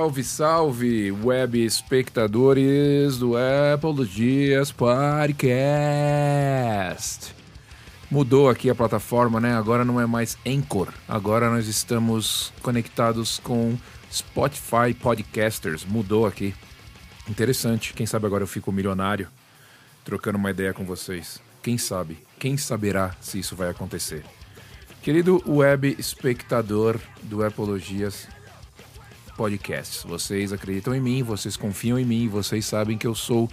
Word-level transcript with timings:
Salve, 0.00 0.24
salve, 0.24 1.12
web 1.12 1.62
espectadores 1.62 3.18
do 3.18 3.34
Apple 3.36 4.06
Dias 4.06 4.72
Podcast. 4.72 5.44
Mudou 8.10 8.48
aqui 8.48 8.70
a 8.70 8.74
plataforma, 8.74 9.38
né? 9.38 9.54
Agora 9.54 9.84
não 9.84 10.00
é 10.00 10.06
mais 10.06 10.38
Anchor. 10.46 10.88
Agora 11.06 11.50
nós 11.50 11.68
estamos 11.68 12.50
conectados 12.62 13.40
com 13.40 13.76
Spotify 14.10 14.94
Podcasters. 14.98 15.84
Mudou 15.84 16.24
aqui. 16.24 16.54
Interessante. 17.28 17.92
Quem 17.92 18.06
sabe 18.06 18.24
agora 18.24 18.42
eu 18.42 18.48
fico 18.48 18.72
milionário 18.72 19.28
trocando 20.02 20.38
uma 20.38 20.50
ideia 20.50 20.72
com 20.72 20.82
vocês. 20.82 21.42
Quem 21.62 21.76
sabe? 21.76 22.16
Quem 22.38 22.56
saberá 22.56 23.14
se 23.20 23.38
isso 23.38 23.54
vai 23.54 23.68
acontecer? 23.68 24.24
Querido 25.02 25.42
web 25.46 25.94
espectador 25.98 26.98
do 27.22 27.44
Apologias 27.44 28.26
Podcasts, 29.40 30.02
vocês 30.02 30.52
acreditam 30.52 30.94
em 30.94 31.00
mim, 31.00 31.22
vocês 31.22 31.56
confiam 31.56 31.98
em 31.98 32.04
mim, 32.04 32.28
vocês 32.28 32.62
sabem 32.66 32.98
que 32.98 33.06
eu 33.06 33.14
sou 33.14 33.48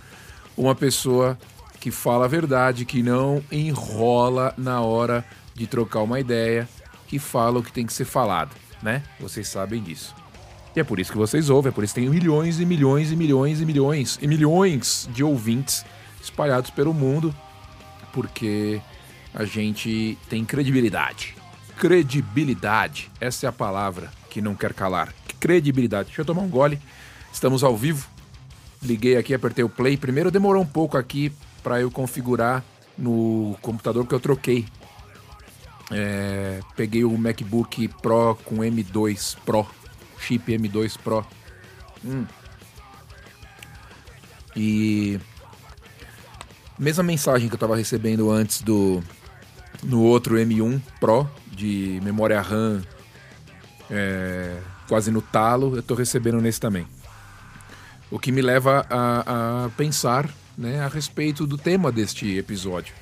uma 0.58 0.76
pessoa 0.76 1.40
que 1.80 1.92
fala 1.92 2.26
a 2.26 2.28
verdade, 2.28 2.84
que 2.84 3.02
não 3.02 3.42
enrola 3.50 4.54
na 4.58 4.82
hora 4.82 5.24
de 5.56 5.66
trocar 5.66 6.02
uma 6.02 6.20
ideia, 6.20 6.68
que 7.08 7.18
fala 7.18 7.60
o 7.60 7.64
que 7.64 7.72
tem 7.72 7.86
que 7.86 7.94
ser 7.94 8.04
falado, 8.04 8.54
né? 8.84 9.02
Vocês 9.18 9.48
sabem 9.48 9.82
disso. 9.82 10.14
E 10.76 10.80
é 10.82 10.84
por 10.84 11.00
isso 11.00 11.10
que 11.10 11.18
vocês 11.18 11.50
ouvem, 11.50 11.70
é 11.70 11.72
por 11.72 11.86
isso 11.86 11.94
que 11.94 12.02
tem 12.02 12.10
milhões 12.10 12.60
e 12.60 12.66
milhões 12.66 13.10
e 13.10 13.16
milhões 13.16 13.62
e 13.62 13.66
milhões 13.66 14.20
e 14.22 14.28
milhões 14.28 15.10
de 15.14 15.24
ouvintes 15.24 15.86
espalhados 16.22 16.70
pelo 16.70 16.94
mundo, 16.94 17.34
porque 18.12 18.82
a 19.34 19.46
gente 19.46 20.18
tem 20.28 20.44
credibilidade. 20.44 21.34
Credibilidade, 21.78 23.10
essa 23.22 23.46
é 23.46 23.48
a 23.48 23.54
palavra 23.54 24.12
que 24.30 24.42
não 24.42 24.54
quer 24.54 24.74
calar. 24.74 25.14
Credibilidade. 25.40 26.08
Deixa 26.08 26.22
eu 26.22 26.26
tomar 26.26 26.42
um 26.42 26.50
gole. 26.50 26.80
Estamos 27.32 27.64
ao 27.64 27.76
vivo. 27.76 28.08
Liguei 28.82 29.18
aqui, 29.18 29.34
apertei 29.34 29.64
o 29.64 29.70
play. 29.70 29.98
Primeiro 29.98 30.32
demorou 30.32 30.62
um 30.62 30.68
pouco 30.68 30.98
aqui 30.98 31.32
para 31.64 31.82
eu 31.82 31.92
configurar 31.92 32.64
no 32.98 33.58
computador 33.62 34.06
que 34.06 34.14
eu 34.14 34.20
troquei. 34.20 34.66
É, 35.92 36.60
peguei 36.76 37.04
o 37.04 37.18
MacBook 37.18 37.88
Pro 38.02 38.38
com 38.44 38.58
M2 38.58 39.38
Pro, 39.46 39.66
chip 40.20 40.52
M2 40.52 40.98
Pro. 40.98 41.26
Hum. 42.04 42.26
E 44.56 45.20
mesma 46.78 47.04
mensagem 47.04 47.48
que 47.48 47.54
eu 47.54 47.58
estava 47.58 47.76
recebendo 47.76 48.30
antes 48.30 48.62
do 48.62 49.04
no 49.84 50.02
outro 50.02 50.36
M1 50.36 50.82
Pro 51.00 51.30
de 51.52 52.00
memória 52.04 52.42
RAM 52.42 52.82
é, 53.90 54.60
quase 54.88 55.12
no 55.12 55.22
talo, 55.22 55.76
eu 55.76 55.80
estou 55.80 55.96
recebendo 55.98 56.42
nesse 56.42 56.60
também. 56.60 56.88
O 58.10 58.18
que 58.18 58.32
me 58.32 58.42
leva 58.42 58.86
a, 58.90 59.66
a 59.66 59.70
pensar 59.70 60.30
né, 60.58 60.80
a 60.80 60.88
respeito 60.88 61.46
do 61.46 61.58
tema 61.58 61.92
deste 61.92 62.38
episódio. 62.38 62.94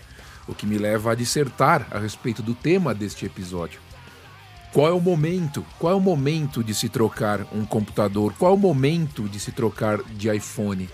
O 0.48 0.54
que 0.54 0.66
me 0.66 0.78
leva 0.78 1.12
a 1.12 1.16
dissertar 1.16 1.88
a 1.90 1.98
respeito 1.98 2.42
do 2.44 2.54
tema 2.54 2.94
deste 2.94 3.26
episódio. 3.26 3.80
Qual 4.74 4.88
é 4.88 4.92
o 4.92 5.00
momento? 5.00 5.66
Qual 5.80 5.94
é 5.94 5.96
o 5.96 6.02
momento 6.02 6.64
de 6.64 6.74
se 6.74 6.90
trocar 6.90 7.48
um 7.54 7.66
computador? 7.66 8.34
Qual 8.38 8.52
é 8.52 8.56
o 8.56 8.60
momento 8.60 9.30
de 9.30 9.40
se 9.40 9.52
trocar 9.52 10.04
de 10.04 10.30
iPhone? 10.36 10.90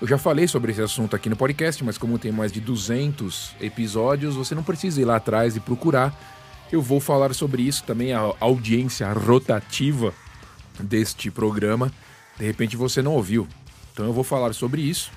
Eu 0.00 0.06
já 0.06 0.16
falei 0.16 0.46
sobre 0.46 0.72
esse 0.72 0.82
assunto 0.82 1.16
aqui 1.16 1.28
no 1.28 1.36
podcast, 1.36 1.82
mas 1.82 1.98
como 1.98 2.18
tem 2.18 2.30
mais 2.30 2.52
de 2.52 2.60
200 2.60 3.56
episódios, 3.60 4.36
você 4.36 4.54
não 4.54 4.62
precisa 4.62 5.00
ir 5.00 5.04
lá 5.04 5.16
atrás 5.16 5.56
e 5.56 5.60
procurar. 5.60 6.14
Eu 6.70 6.80
vou 6.80 7.00
falar 7.00 7.34
sobre 7.34 7.62
isso 7.62 7.82
também, 7.84 8.12
a 8.12 8.32
audiência 8.38 9.10
rotativa 9.12 10.14
deste 10.80 11.30
programa. 11.30 11.92
De 12.38 12.44
repente 12.44 12.76
você 12.76 13.02
não 13.02 13.14
ouviu. 13.14 13.48
Então 13.92 14.06
eu 14.06 14.12
vou 14.12 14.24
falar 14.24 14.52
sobre 14.52 14.82
isso 14.82 15.10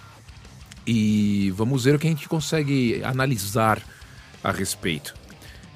e 0.86 1.52
vamos 1.52 1.84
ver 1.84 1.96
o 1.96 2.00
que 2.00 2.08
a 2.08 2.09
gente 2.09 2.28
consegue 2.28 3.02
analisar 3.03 3.81
a 4.44 4.52
respeito. 4.52 5.14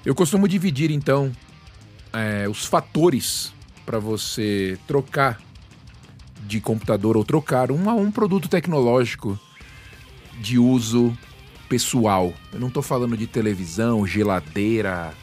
Eu 0.05 0.16
costumo 0.16 0.47
dividir 0.47 0.89
então 0.91 1.31
é, 2.11 2.47
os 2.47 2.66
fatores 2.66 3.53
para 3.85 3.99
você 3.99 4.77
trocar 4.88 5.41
de 6.45 6.59
computador 6.59 7.16
ou 7.16 7.23
trocar 7.23 7.72
um 7.72 7.89
a 7.89 7.93
um 7.93 8.11
produto 8.11 8.47
tecnológico 8.47 9.39
de 10.41 10.57
uso 10.57 11.17
pessoal. 11.69 12.33
Eu 12.51 12.59
não 12.59 12.67
estou 12.67 12.83
falando 12.83 13.16
de 13.16 13.27
televisão, 13.27 14.05
geladeira, 14.05 15.13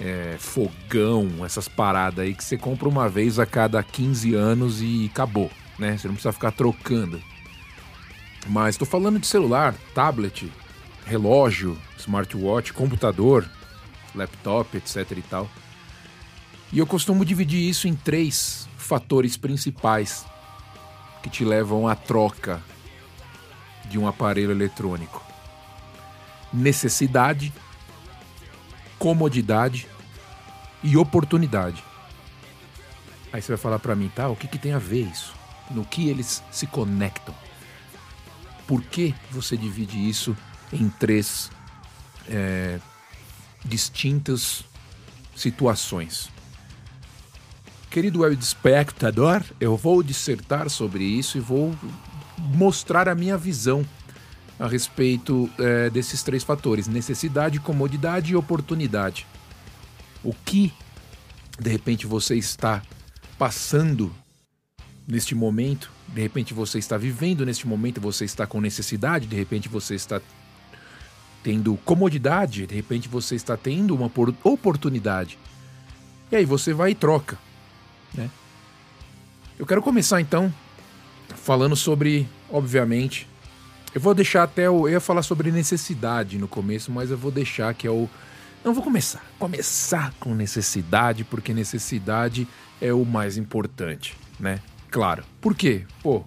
é, 0.00 0.36
fogão, 0.38 1.44
essas 1.44 1.68
paradas 1.68 2.24
aí 2.24 2.34
que 2.34 2.44
você 2.44 2.56
compra 2.56 2.88
uma 2.88 3.08
vez 3.08 3.38
a 3.38 3.46
cada 3.46 3.82
15 3.82 4.34
anos 4.34 4.82
e 4.82 5.10
acabou, 5.10 5.50
né? 5.78 5.96
Você 5.96 6.06
não 6.06 6.14
precisa 6.14 6.32
ficar 6.32 6.52
trocando. 6.52 7.20
Mas 8.48 8.74
estou 8.74 8.86
falando 8.86 9.18
de 9.18 9.26
celular, 9.26 9.74
tablet, 9.94 10.50
relógio, 11.04 11.76
smartwatch, 11.98 12.72
computador, 12.72 13.48
laptop, 14.14 14.76
etc 14.76 15.10
e 15.16 15.22
tal. 15.22 15.48
E 16.72 16.78
eu 16.78 16.86
costumo 16.86 17.24
dividir 17.24 17.68
isso 17.68 17.88
em 17.88 17.94
três 17.94 18.68
fatores 18.76 19.36
principais 19.36 20.24
que 21.22 21.30
te 21.30 21.44
levam 21.44 21.88
à 21.88 21.94
troca 21.94 22.62
de 23.88 23.98
um 23.98 24.06
aparelho 24.06 24.50
eletrônico: 24.50 25.24
necessidade, 26.52 27.52
comodidade 28.98 29.86
e 30.82 30.96
oportunidade. 30.96 31.82
Aí 33.32 33.42
você 33.42 33.52
vai 33.52 33.58
falar 33.58 33.78
para 33.78 33.94
mim, 33.94 34.10
tá? 34.14 34.28
O 34.28 34.36
que, 34.36 34.48
que 34.48 34.58
tem 34.58 34.72
a 34.72 34.78
ver 34.78 35.02
isso? 35.02 35.34
No 35.70 35.84
que 35.84 36.08
eles 36.08 36.42
se 36.50 36.66
conectam? 36.66 37.34
Por 38.66 38.82
que 38.82 39.14
você 39.30 39.56
divide 39.56 40.08
isso 40.08 40.36
em 40.72 40.88
três 40.88 41.50
é, 42.28 42.78
distintas 43.64 44.64
situações? 45.34 46.30
Querido 47.90 48.20
web 48.20 48.36
espectador, 48.38 49.42
eu 49.60 49.76
vou 49.76 50.02
dissertar 50.02 50.68
sobre 50.68 51.04
isso 51.04 51.38
e 51.38 51.40
vou 51.40 51.74
mostrar 52.38 53.08
a 53.08 53.14
minha 53.14 53.36
visão 53.36 53.86
a 54.58 54.66
respeito 54.66 55.50
é, 55.58 55.90
desses 55.90 56.22
três 56.22 56.42
fatores: 56.42 56.86
necessidade, 56.86 57.60
comodidade 57.60 58.32
e 58.32 58.36
oportunidade. 58.36 59.26
O 60.22 60.32
que 60.32 60.72
de 61.58 61.70
repente 61.70 62.06
você 62.06 62.36
está 62.36 62.82
passando 63.38 64.12
neste 65.06 65.34
momento, 65.34 65.90
de 66.08 66.20
repente 66.20 66.52
você 66.52 66.78
está 66.78 66.96
vivendo 66.96 67.46
neste 67.46 67.66
momento, 67.66 68.00
você 68.00 68.24
está 68.24 68.46
com 68.46 68.60
necessidade, 68.60 69.26
de 69.26 69.36
repente 69.36 69.68
você 69.68 69.94
está 69.94 70.20
tendo 71.42 71.76
comodidade, 71.84 72.66
de 72.66 72.74
repente 72.74 73.08
você 73.08 73.36
está 73.36 73.56
tendo 73.56 73.94
uma 73.94 74.10
oportunidade. 74.42 75.38
E 76.30 76.34
aí 76.34 76.44
você 76.44 76.72
vai 76.72 76.90
e 76.90 76.94
troca. 76.94 77.38
Né? 78.12 78.28
Eu 79.56 79.64
quero 79.64 79.80
começar 79.80 80.20
então 80.20 80.52
falando 81.36 81.76
sobre, 81.76 82.28
obviamente, 82.50 83.28
eu 83.96 84.00
vou 84.00 84.12
deixar 84.12 84.42
até 84.42 84.68
o. 84.68 84.86
Eu 84.86 84.92
ia 84.92 85.00
falar 85.00 85.22
sobre 85.22 85.50
necessidade 85.50 86.36
no 86.36 86.46
começo, 86.46 86.92
mas 86.92 87.10
eu 87.10 87.16
vou 87.16 87.30
deixar 87.30 87.72
que 87.72 87.86
é 87.86 87.90
o. 87.90 88.06
Não 88.62 88.74
vou 88.74 88.84
começar. 88.84 89.24
Começar 89.38 90.12
com 90.20 90.34
necessidade, 90.34 91.24
porque 91.24 91.54
necessidade 91.54 92.46
é 92.78 92.92
o 92.92 93.06
mais 93.06 93.38
importante, 93.38 94.14
né? 94.38 94.60
Claro. 94.90 95.24
Por 95.40 95.54
quê? 95.54 95.86
Pô, 96.02 96.22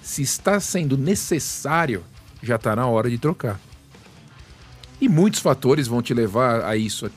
se 0.00 0.22
está 0.22 0.58
sendo 0.58 0.96
necessário, 0.96 2.02
já 2.42 2.56
está 2.56 2.74
na 2.74 2.86
hora 2.86 3.10
de 3.10 3.18
trocar. 3.18 3.60
E 4.98 5.06
muitos 5.06 5.40
fatores 5.40 5.86
vão 5.86 6.00
te 6.00 6.14
levar 6.14 6.64
a 6.64 6.78
isso. 6.78 7.10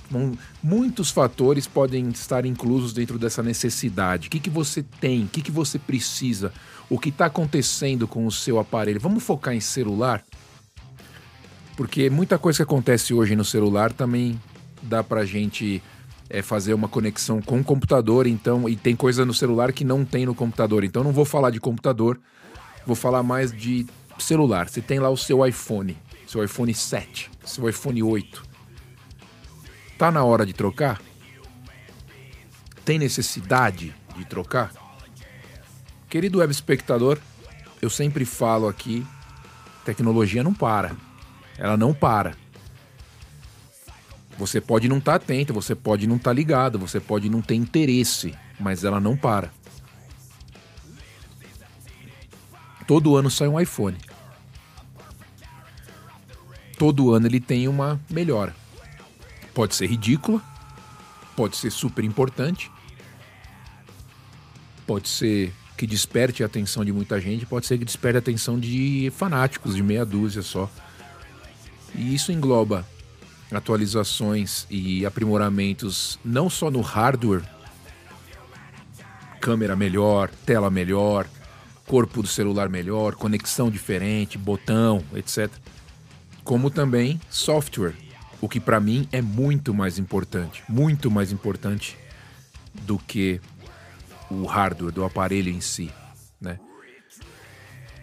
Muitos 0.61 1.09
fatores 1.09 1.67
podem 1.67 2.09
estar 2.09 2.45
inclusos 2.45 2.91
dentro 2.91 3.17
dessa 3.17 3.41
necessidade. 3.41 4.27
O 4.27 4.31
que, 4.31 4.41
que 4.41 4.49
você 4.49 4.83
tem? 4.99 5.23
O 5.23 5.27
que, 5.29 5.41
que 5.41 5.51
você 5.51 5.79
precisa? 5.79 6.51
O 6.89 6.99
que 6.99 7.09
está 7.09 7.25
acontecendo 7.25 8.07
com 8.07 8.25
o 8.25 8.31
seu 8.31 8.59
aparelho? 8.59 8.99
Vamos 8.99 9.23
focar 9.23 9.53
em 9.53 9.59
celular? 9.59 10.23
Porque 11.75 12.09
muita 12.09 12.37
coisa 12.37 12.57
que 12.57 12.63
acontece 12.63 13.13
hoje 13.13 13.35
no 13.35 13.43
celular 13.43 13.91
também 13.91 14.39
dá 14.81 15.03
para 15.03 15.25
gente 15.25 15.81
é, 16.29 16.41
fazer 16.41 16.73
uma 16.73 16.87
conexão 16.87 17.41
com 17.41 17.59
o 17.59 17.63
computador, 17.63 18.27
então, 18.27 18.69
e 18.69 18.75
tem 18.75 18.95
coisa 18.95 19.25
no 19.25 19.33
celular 19.33 19.73
que 19.73 19.83
não 19.83 20.05
tem 20.05 20.25
no 20.25 20.35
computador. 20.35 20.83
Então 20.83 21.03
não 21.03 21.11
vou 21.11 21.25
falar 21.25 21.49
de 21.49 21.59
computador, 21.59 22.19
vou 22.85 22.95
falar 22.95 23.23
mais 23.23 23.51
de 23.51 23.85
celular. 24.19 24.69
Você 24.69 24.81
tem 24.81 24.99
lá 24.99 25.09
o 25.09 25.17
seu 25.17 25.45
iPhone 25.45 25.97
seu 26.27 26.43
iPhone 26.43 26.73
7, 26.73 27.31
seu 27.45 27.69
iPhone 27.69 28.01
8. 28.03 28.43
Tá 29.97 30.11
na 30.11 30.23
hora 30.23 30.45
de 30.45 30.53
trocar? 30.53 31.01
Tem 32.83 32.99
necessidade 32.99 33.95
de 34.17 34.25
trocar? 34.25 34.84
Querido 36.09 36.39
web 36.39 36.51
espectador, 36.51 37.19
eu 37.81 37.89
sempre 37.89 38.25
falo 38.25 38.67
aqui, 38.67 39.05
tecnologia 39.83 40.43
não 40.43 40.53
para. 40.53 40.95
Ela 41.57 41.75
não 41.75 41.93
para. 41.93 42.35
Você 44.37 44.59
pode 44.59 44.87
não 44.87 44.97
estar 44.97 45.17
tá 45.19 45.23
atento, 45.23 45.53
você 45.53 45.73
pode 45.73 46.07
não 46.07 46.17
estar 46.17 46.31
tá 46.31 46.33
ligado, 46.33 46.77
você 46.77 46.99
pode 46.99 47.29
não 47.29 47.41
ter 47.41 47.55
interesse, 47.55 48.35
mas 48.59 48.83
ela 48.83 48.99
não 48.99 49.15
para. 49.15 49.51
Todo 52.87 53.15
ano 53.15 53.31
sai 53.31 53.47
um 53.47 53.59
iPhone. 53.59 53.97
Todo 56.77 57.13
ano 57.13 57.25
ele 57.25 57.39
tem 57.39 57.67
uma 57.67 57.99
melhora. 58.09 58.55
Pode 59.53 59.73
ser 59.73 59.87
ridícula, 59.87 60.41
pode 61.35 61.55
ser 61.55 61.71
super 61.71 62.03
importante, 62.03 62.69
pode 64.85 65.07
ser 65.07 65.53
que 65.77 65.85
desperte 65.85 66.43
a 66.43 66.45
atenção 66.45 66.85
de 66.85 66.91
muita 66.91 67.19
gente, 67.19 67.45
pode 67.45 67.65
ser 67.65 67.77
que 67.77 67.85
desperte 67.85 68.17
a 68.17 68.19
atenção 68.19 68.59
de 68.59 69.11
fanáticos, 69.15 69.75
de 69.75 69.83
meia 69.83 70.05
dúzia 70.05 70.41
só. 70.41 70.69
E 71.93 72.13
isso 72.13 72.31
engloba 72.31 72.85
atualizações 73.51 74.65
e 74.69 75.05
aprimoramentos 75.05 76.19
não 76.23 76.49
só 76.49 76.71
no 76.71 76.81
hardware, 76.81 77.43
câmera 79.39 79.75
melhor, 79.75 80.29
tela 80.45 80.69
melhor, 80.69 81.27
corpo 81.85 82.21
do 82.21 82.27
celular 82.27 82.67
melhor, 82.67 83.15
conexão 83.15 83.69
diferente, 83.69 84.37
botão, 84.37 85.03
etc. 85.13 85.51
Como 86.43 86.69
também 86.69 87.19
software, 87.29 87.93
o 88.41 88.49
que 88.49 88.59
para 88.59 88.79
mim 88.79 89.07
é 89.11 89.21
muito 89.21 89.73
mais 89.73 89.99
importante, 89.99 90.63
muito 90.67 91.11
mais 91.11 91.31
importante 91.31 91.97
do 92.73 92.97
que 92.97 93.39
o 94.29 94.45
hardware 94.45 94.91
do 94.91 95.03
aparelho 95.03 95.49
em 95.49 95.61
si, 95.61 95.91
né? 96.39 96.59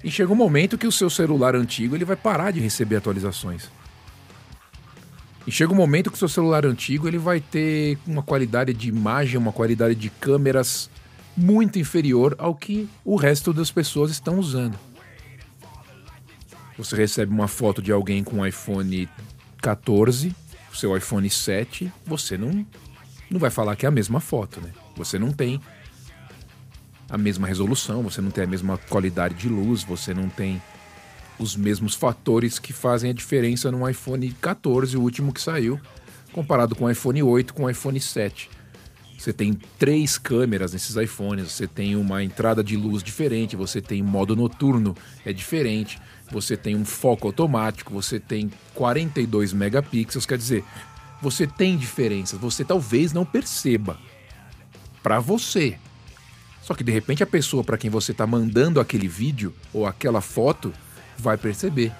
E 0.04 0.10
chega 0.10 0.32
um 0.32 0.36
momento 0.36 0.76
que 0.76 0.86
o 0.86 0.92
seu 0.92 1.08
celular 1.08 1.54
antigo 1.54 1.94
ele 1.94 2.04
vai 2.04 2.16
parar 2.16 2.50
de 2.50 2.60
receber 2.60 2.96
atualizações. 2.96 3.70
E 5.46 5.50
chega 5.50 5.72
um 5.72 5.76
momento 5.76 6.10
que 6.10 6.16
o 6.16 6.18
seu 6.18 6.28
celular 6.28 6.64
antigo 6.66 7.06
ele 7.06 7.18
vai 7.18 7.40
ter 7.40 7.98
uma 8.06 8.22
qualidade 8.22 8.72
de 8.72 8.88
imagem, 8.88 9.38
uma 9.38 9.52
qualidade 9.52 9.94
de 9.94 10.08
câmeras 10.08 10.90
muito 11.36 11.78
inferior 11.78 12.34
ao 12.38 12.54
que 12.54 12.88
o 13.04 13.16
resto 13.16 13.52
das 13.52 13.70
pessoas 13.70 14.10
estão 14.10 14.38
usando. 14.38 14.78
Você 16.76 16.96
recebe 16.96 17.32
uma 17.32 17.48
foto 17.48 17.82
de 17.82 17.92
alguém 17.92 18.24
com 18.24 18.38
um 18.38 18.46
iPhone 18.46 19.08
14, 19.60 20.34
seu 20.74 20.96
iPhone 20.96 21.28
7, 21.28 21.92
você 22.04 22.36
não 22.36 22.66
não 23.30 23.40
vai 23.40 23.50
falar 23.50 23.76
que 23.76 23.86
é 23.86 23.88
a 23.88 23.92
mesma 23.92 24.20
foto, 24.20 24.60
né? 24.60 24.70
Você 24.94 25.18
não 25.18 25.32
tem 25.32 25.58
a 27.12 27.18
mesma 27.18 27.46
resolução, 27.46 28.02
você 28.02 28.22
não 28.22 28.30
tem 28.30 28.44
a 28.44 28.46
mesma 28.46 28.78
qualidade 28.78 29.34
de 29.34 29.46
luz, 29.46 29.84
você 29.84 30.14
não 30.14 30.30
tem 30.30 30.62
os 31.38 31.54
mesmos 31.54 31.94
fatores 31.94 32.58
que 32.58 32.72
fazem 32.72 33.10
a 33.10 33.12
diferença 33.12 33.70
no 33.70 33.86
iPhone 33.86 34.32
14, 34.40 34.96
o 34.96 35.02
último 35.02 35.30
que 35.30 35.40
saiu, 35.40 35.78
comparado 36.32 36.74
com 36.74 36.86
o 36.86 36.90
iPhone 36.90 37.22
8 37.22 37.52
com 37.52 37.64
o 37.64 37.70
iPhone 37.70 38.00
7. 38.00 38.48
Você 39.18 39.30
tem 39.30 39.52
três 39.78 40.16
câmeras 40.16 40.72
nesses 40.72 40.96
iPhones, 40.96 41.52
você 41.52 41.66
tem 41.66 41.96
uma 41.96 42.24
entrada 42.24 42.64
de 42.64 42.78
luz 42.78 43.02
diferente, 43.02 43.56
você 43.56 43.82
tem 43.82 44.02
modo 44.02 44.34
noturno, 44.34 44.96
é 45.22 45.34
diferente, 45.34 46.00
você 46.30 46.56
tem 46.56 46.74
um 46.74 46.84
foco 46.84 47.26
automático, 47.26 47.92
você 47.92 48.18
tem 48.18 48.50
42 48.74 49.52
megapixels, 49.52 50.24
quer 50.24 50.38
dizer, 50.38 50.64
você 51.20 51.46
tem 51.46 51.76
diferenças, 51.76 52.40
você 52.40 52.64
talvez 52.64 53.12
não 53.12 53.26
perceba. 53.26 53.98
Para 55.02 55.20
você. 55.20 55.76
Só 56.62 56.74
que 56.74 56.84
de 56.84 56.92
repente 56.92 57.22
a 57.22 57.26
pessoa 57.26 57.64
para 57.64 57.76
quem 57.76 57.90
você 57.90 58.12
está 58.12 58.26
mandando 58.26 58.80
aquele 58.80 59.08
vídeo 59.08 59.52
ou 59.72 59.86
aquela 59.86 60.20
foto 60.20 60.72
vai 61.18 61.36
perceber. 61.36 61.92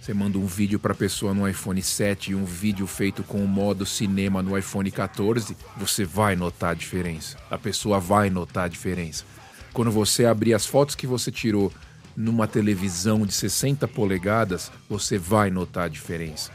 Você 0.00 0.14
manda 0.14 0.38
um 0.38 0.46
vídeo 0.46 0.80
para 0.80 0.92
a 0.92 0.96
pessoa 0.96 1.32
no 1.32 1.48
iPhone 1.48 1.80
7 1.80 2.32
e 2.32 2.34
um 2.34 2.44
vídeo 2.44 2.86
feito 2.86 3.22
com 3.22 3.44
o 3.44 3.46
modo 3.46 3.86
cinema 3.86 4.42
no 4.42 4.58
iPhone 4.58 4.90
14, 4.90 5.56
você 5.76 6.04
vai 6.04 6.34
notar 6.34 6.70
a 6.70 6.74
diferença. 6.74 7.36
A 7.50 7.58
pessoa 7.58 8.00
vai 8.00 8.30
notar 8.30 8.64
a 8.64 8.68
diferença. 8.68 9.24
Quando 9.72 9.90
você 9.90 10.24
abrir 10.24 10.54
as 10.54 10.66
fotos 10.66 10.94
que 10.94 11.06
você 11.06 11.30
tirou 11.30 11.72
numa 12.16 12.48
televisão 12.48 13.24
de 13.24 13.32
60 13.32 13.86
polegadas, 13.86 14.72
você 14.88 15.16
vai 15.16 15.50
notar 15.50 15.84
a 15.84 15.88
diferença. 15.88 16.50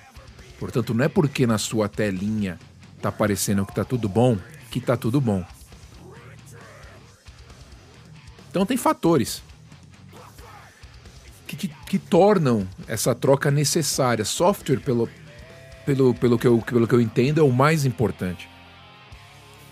Portanto, 0.59 0.93
não 0.93 1.05
é 1.05 1.07
porque 1.07 1.47
na 1.47 1.57
sua 1.57 1.87
telinha 1.87 2.59
tá 3.01 3.11
parecendo 3.11 3.65
que 3.65 3.75
tá 3.75 3.85
tudo 3.85 4.09
bom, 4.09 4.37
que 4.75 4.81
tá 4.81 4.97
tudo 4.97 5.21
bom. 5.21 5.41
Então 8.49 8.65
tem 8.65 8.75
fatores 8.75 9.41
que, 11.47 11.55
que, 11.55 11.67
que, 11.69 11.97
tornam 11.97 12.67
essa 12.85 13.15
troca 13.15 13.49
necessária. 13.49 14.25
Software, 14.25 14.81
pelo, 14.81 15.09
pelo, 15.85 16.13
pelo, 16.13 16.37
que 16.37 16.45
eu, 16.45 16.61
pelo 16.61 16.85
que 16.85 16.93
eu 16.93 16.99
entendo, 16.99 17.39
é 17.39 17.43
o 17.43 17.53
mais 17.53 17.85
importante. 17.85 18.49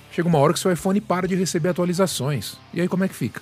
Chega 0.09 0.29
uma 0.29 0.37
hora 0.37 0.53
que 0.53 0.59
seu 0.59 0.71
iPhone 0.71 1.01
para 1.01 1.27
de 1.27 1.35
receber 1.35 1.67
atualizações. 1.67 2.57
E 2.73 2.79
aí 2.79 2.87
como 2.87 3.03
é 3.03 3.09
que 3.09 3.15
fica? 3.15 3.41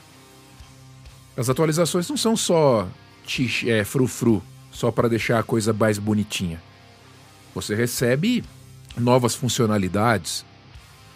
As 1.37 1.47
atualizações 1.47 2.09
não 2.09 2.17
são 2.17 2.35
só 2.35 2.87
tix, 3.23 3.67
é, 3.67 3.83
frufru, 3.83 4.41
só 4.71 4.89
para 4.89 5.07
deixar 5.07 5.37
a 5.37 5.43
coisa 5.43 5.71
mais 5.71 5.99
bonitinha. 5.99 6.59
Você 7.53 7.75
recebe 7.75 8.43
novas 8.97 9.35
funcionalidades, 9.35 10.43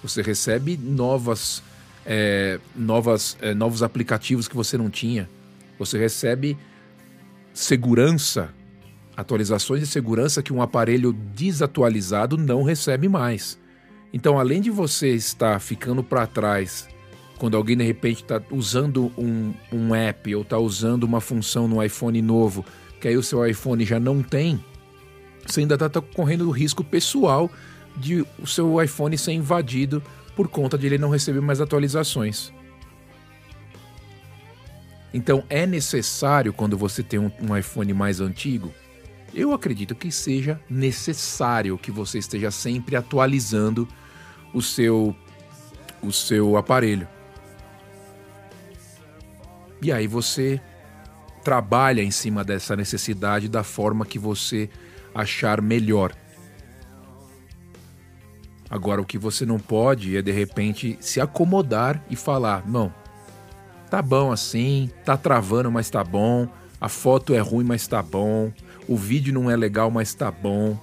você 0.08 0.22
recebe 0.22 0.78
novas, 0.78 1.64
é, 2.06 2.60
novas, 2.76 3.38
é, 3.42 3.54
novos 3.54 3.82
aplicativos 3.82 4.48
que 4.48 4.56
você 4.56 4.78
não 4.78 4.90
tinha, 4.90 5.30
você 5.78 5.98
recebe 5.98 6.58
segurança, 7.54 8.54
atualizações 9.16 9.82
de 9.82 9.88
segurança 9.88 10.44
que 10.44 10.54
um 10.54 10.62
aparelho 10.62 11.14
desatualizado 11.14 12.38
não 12.38 12.64
recebe 12.64 13.08
mais. 13.08 13.58
Então, 14.14 14.40
além 14.40 14.62
de 14.62 14.70
você 14.70 15.10
estar 15.10 15.60
ficando 15.60 16.04
para 16.04 16.28
trás 16.28 16.88
quando 17.38 17.58
alguém 17.58 17.76
de 17.76 17.84
repente 17.84 18.22
está 18.22 18.42
usando 18.50 19.12
um, 19.18 19.54
um 19.72 19.94
app 19.94 20.34
ou 20.34 20.42
está 20.42 20.58
usando 20.58 21.04
uma 21.04 21.20
função 21.20 21.68
no 21.68 21.84
iPhone 21.84 22.22
novo, 22.22 22.66
que 23.02 23.10
aí 23.10 23.18
o 23.18 23.24
seu 23.24 23.46
iPhone 23.46 23.84
já 23.84 24.00
não 24.00 24.24
tem, 24.24 24.64
você 25.46 25.60
ainda 25.62 25.76
está 25.76 25.90
tá 25.90 26.02
correndo 26.02 26.48
o 26.48 26.52
risco 26.52 26.84
pessoal 26.84 27.52
de 27.98 28.26
o 28.40 28.48
seu 28.48 28.82
iPhone 28.82 29.18
ser 29.18 29.34
invadido 29.34 30.02
por 30.36 30.48
conta 30.48 30.78
de 30.78 30.86
ele 30.86 30.98
não 30.98 31.10
receber 31.10 31.42
mais 31.42 31.62
atualizações. 31.62 32.52
Então 35.14 35.46
é 35.50 35.66
necessário, 35.66 36.52
quando 36.52 36.78
você 36.78 37.02
tem 37.02 37.18
um, 37.20 37.58
iPhone 37.58 37.94
mais 37.94 38.20
antigo, 38.20 38.74
eu 39.34 39.54
acredito 39.54 39.96
que 39.96 40.12
seja 40.12 40.60
necessário 40.70 41.78
que 41.78 41.90
você 41.90 42.20
esteja 42.20 42.52
sempre 42.52 42.98
atualizando 42.98 43.88
o 44.54 44.62
seu, 44.62 45.16
o 46.02 46.12
seu 46.12 46.58
aparelho. 46.58 47.08
E 49.82 49.92
aí 49.92 50.06
você 50.06 50.60
trabalha 51.46 52.02
em 52.02 52.12
cima 52.12 52.44
dessa 52.44 52.76
necessidade 52.76 53.48
da 53.48 53.64
forma 53.64 54.06
que 54.06 54.20
você 54.20 54.70
achar 55.14 55.62
melhor. 55.62 56.14
Agora, 58.70 59.02
o 59.02 59.06
que 59.06 59.18
você 59.18 59.46
não 59.46 59.60
pode 59.60 60.18
é 60.18 60.22
de 60.22 60.32
repente 60.32 60.98
se 61.00 61.22
acomodar 61.22 62.04
e 62.10 62.16
falar: 62.16 62.68
não, 62.68 62.94
tá 63.90 64.02
bom 64.02 64.32
assim, 64.32 64.90
tá 65.04 65.16
travando, 65.16 65.72
mas 65.72 65.90
tá 65.90 66.04
bom. 66.04 66.48
A 66.80 66.90
foto 66.90 67.34
é 67.34 67.40
ruim, 67.40 67.64
mas 67.64 67.88
tá 67.88 68.02
bom. 68.02 68.52
O 68.88 68.96
vídeo 68.98 69.34
não 69.34 69.50
é 69.50 69.56
legal, 69.56 69.90
mas 69.90 70.14
tá 70.14 70.30
bom. 70.30 70.78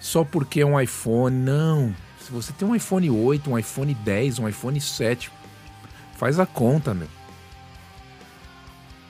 Só 0.00 0.24
porque 0.24 0.60
é 0.60 0.66
um 0.66 0.80
iPhone, 0.80 1.36
não. 1.36 1.94
Se 2.20 2.30
você 2.30 2.52
tem 2.52 2.66
um 2.66 2.74
iPhone 2.74 3.10
8, 3.10 3.50
um 3.50 3.58
iPhone 3.58 3.94
10, 3.94 4.38
um 4.38 4.48
iPhone 4.48 4.80
7, 4.80 5.30
faz 6.16 6.38
a 6.38 6.46
conta, 6.46 6.94
meu. 6.94 7.08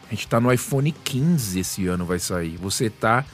A 0.07 0.11
gente 0.11 0.27
tá 0.27 0.41
no 0.41 0.53
iPhone 0.53 0.91
15 0.91 1.61
esse 1.61 1.87
ano 1.87 2.05
vai 2.05 2.19
sair. 2.19 2.57
Você 2.57 2.91
tá 2.91 3.25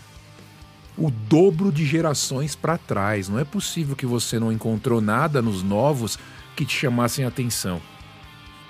o 0.98 1.10
dobro 1.10 1.70
de 1.70 1.84
gerações 1.84 2.54
para 2.54 2.78
trás. 2.78 3.28
Não 3.28 3.38
é 3.38 3.44
possível 3.44 3.94
que 3.94 4.06
você 4.06 4.38
não 4.38 4.50
encontrou 4.50 5.00
nada 5.00 5.42
nos 5.42 5.62
novos 5.62 6.18
que 6.54 6.64
te 6.64 6.74
chamassem 6.74 7.24
atenção. 7.24 7.80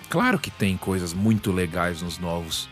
Claro 0.09 0.39
que 0.39 0.51
tem 0.51 0.77
coisas 0.77 1.13
muito 1.13 1.53
legais 1.53 2.03
nos 2.03 2.19
novos. 2.19 2.69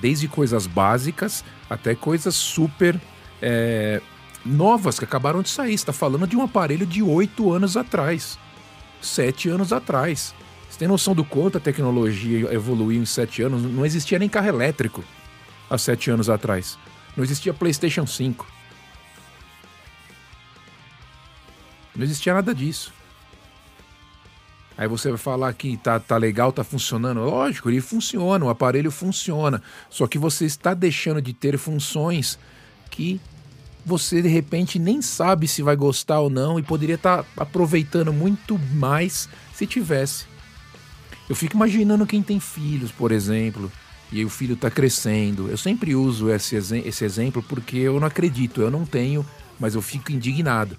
Desde 0.00 0.28
coisas 0.28 0.66
básicas 0.66 1.44
até 1.68 1.94
coisas 1.94 2.34
super 2.34 3.00
é, 3.42 4.00
novas 4.44 4.98
que 4.98 5.04
acabaram 5.04 5.42
de 5.42 5.48
sair. 5.48 5.74
está 5.74 5.92
falando 5.92 6.26
de 6.26 6.36
um 6.36 6.42
aparelho 6.42 6.86
de 6.86 7.02
oito 7.02 7.52
anos 7.52 7.76
atrás, 7.76 8.38
sete 9.00 9.48
anos 9.48 9.72
atrás. 9.72 10.34
Você 10.70 10.78
tem 10.78 10.88
noção 10.88 11.14
do 11.14 11.24
quanto 11.24 11.58
a 11.58 11.60
tecnologia 11.60 12.52
evoluiu 12.52 13.02
em 13.02 13.06
sete 13.06 13.42
anos? 13.42 13.62
Não 13.62 13.84
existia 13.84 14.18
nem 14.18 14.28
carro 14.28 14.48
elétrico 14.48 15.02
há 15.68 15.76
sete 15.78 16.10
anos 16.10 16.28
atrás. 16.30 16.78
Não 17.16 17.24
existia 17.24 17.52
PlayStation 17.52 18.06
5. 18.06 18.46
Não 21.96 22.04
existia 22.04 22.32
nada 22.32 22.54
disso. 22.54 22.92
Aí 24.76 24.86
você 24.86 25.08
vai 25.08 25.18
falar 25.18 25.52
que 25.54 25.76
tá, 25.76 25.98
tá 25.98 26.16
legal, 26.16 26.52
tá 26.52 26.62
funcionando. 26.62 27.18
Lógico, 27.20 27.68
ele 27.68 27.80
funciona, 27.80 28.44
o 28.44 28.48
aparelho 28.48 28.92
funciona. 28.92 29.60
Só 29.90 30.06
que 30.06 30.16
você 30.16 30.44
está 30.44 30.72
deixando 30.72 31.20
de 31.20 31.32
ter 31.32 31.58
funções 31.58 32.38
que 32.88 33.20
você 33.84 34.22
de 34.22 34.28
repente 34.28 34.78
nem 34.78 35.02
sabe 35.02 35.48
se 35.48 35.62
vai 35.62 35.74
gostar 35.74 36.20
ou 36.20 36.30
não 36.30 36.58
e 36.58 36.62
poderia 36.62 36.94
estar 36.94 37.24
tá 37.24 37.42
aproveitando 37.42 38.12
muito 38.12 38.56
mais 38.74 39.28
se 39.52 39.66
tivesse. 39.66 40.26
Eu 41.28 41.34
fico 41.34 41.56
imaginando 41.56 42.06
quem 42.06 42.22
tem 42.22 42.38
filhos, 42.38 42.92
por 42.92 43.10
exemplo, 43.10 43.72
e 44.10 44.24
o 44.24 44.30
filho 44.30 44.54
está 44.54 44.70
crescendo. 44.70 45.48
Eu 45.48 45.56
sempre 45.56 45.94
uso 45.94 46.30
esse, 46.30 46.56
esse 46.56 47.04
exemplo 47.04 47.42
porque 47.42 47.76
eu 47.76 48.00
não 48.00 48.06
acredito, 48.06 48.60
eu 48.60 48.70
não 48.70 48.84
tenho, 48.84 49.24
mas 49.58 49.74
eu 49.74 49.82
fico 49.82 50.12
indignado. 50.12 50.76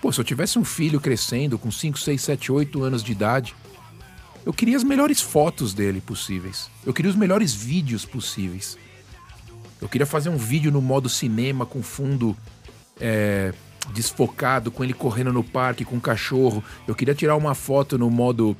Pô, 0.00 0.12
se 0.12 0.20
eu 0.20 0.24
tivesse 0.24 0.58
um 0.58 0.64
filho 0.64 1.00
crescendo 1.00 1.58
com 1.58 1.70
5, 1.70 1.98
6, 1.98 2.20
7, 2.20 2.52
8 2.52 2.82
anos 2.82 3.02
de 3.02 3.12
idade, 3.12 3.54
eu 4.44 4.52
queria 4.52 4.76
as 4.76 4.84
melhores 4.84 5.20
fotos 5.20 5.74
dele 5.74 6.00
possíveis. 6.00 6.70
Eu 6.84 6.92
queria 6.92 7.10
os 7.10 7.16
melhores 7.16 7.52
vídeos 7.52 8.04
possíveis. 8.04 8.78
Eu 9.80 9.88
queria 9.88 10.06
fazer 10.06 10.28
um 10.28 10.36
vídeo 10.36 10.70
no 10.70 10.80
modo 10.80 11.08
cinema 11.08 11.66
com 11.66 11.82
fundo 11.82 12.36
é, 13.00 13.52
desfocado, 13.92 14.70
com 14.70 14.84
ele 14.84 14.94
correndo 14.94 15.32
no 15.32 15.42
parque 15.42 15.84
com 15.84 15.96
um 15.96 16.00
cachorro. 16.00 16.62
Eu 16.86 16.94
queria 16.94 17.14
tirar 17.14 17.36
uma 17.36 17.54
foto 17.54 17.98
no 17.98 18.10
modo 18.10 18.56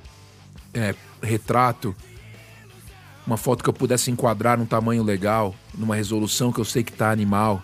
é, 0.75 0.95
retrato 1.23 1.95
uma 3.27 3.37
foto 3.37 3.65
que 3.65 3.69
eu 3.69 3.75
pudesse 3.75 4.11
enquadrar 4.11 4.57
num 4.57 4.67
tamanho 4.67 5.03
legal, 5.03 5.55
numa 5.75 5.97
resolução 5.97 6.53
que 6.53 6.61
eu 6.61 6.65
sei 6.65 6.85
que 6.85 6.93
tá 6.93 7.11
animal. 7.11 7.61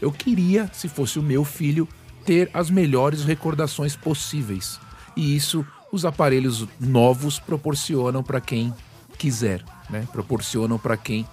Eu 0.00 0.10
queria, 0.10 0.68
se 0.72 0.88
fosse 0.88 1.18
o 1.18 1.22
meu 1.22 1.44
filho, 1.44 1.88
ter 2.24 2.50
as 2.52 2.68
melhores 2.70 3.24
recordações 3.24 3.94
possíveis. 3.94 4.80
E 5.16 5.36
isso 5.36 5.64
os 5.92 6.04
aparelhos 6.04 6.66
novos 6.80 7.38
proporcionam 7.38 8.22
para 8.22 8.40
quem 8.40 8.74
quiser, 9.16 9.64
né? 9.88 10.06
Proporcionam 10.12 10.78
para 10.78 10.96
quem 10.96 11.26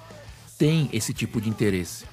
tem 0.58 0.90
esse 0.94 1.14
tipo 1.14 1.42
de 1.42 1.50
interesse. 1.50 2.06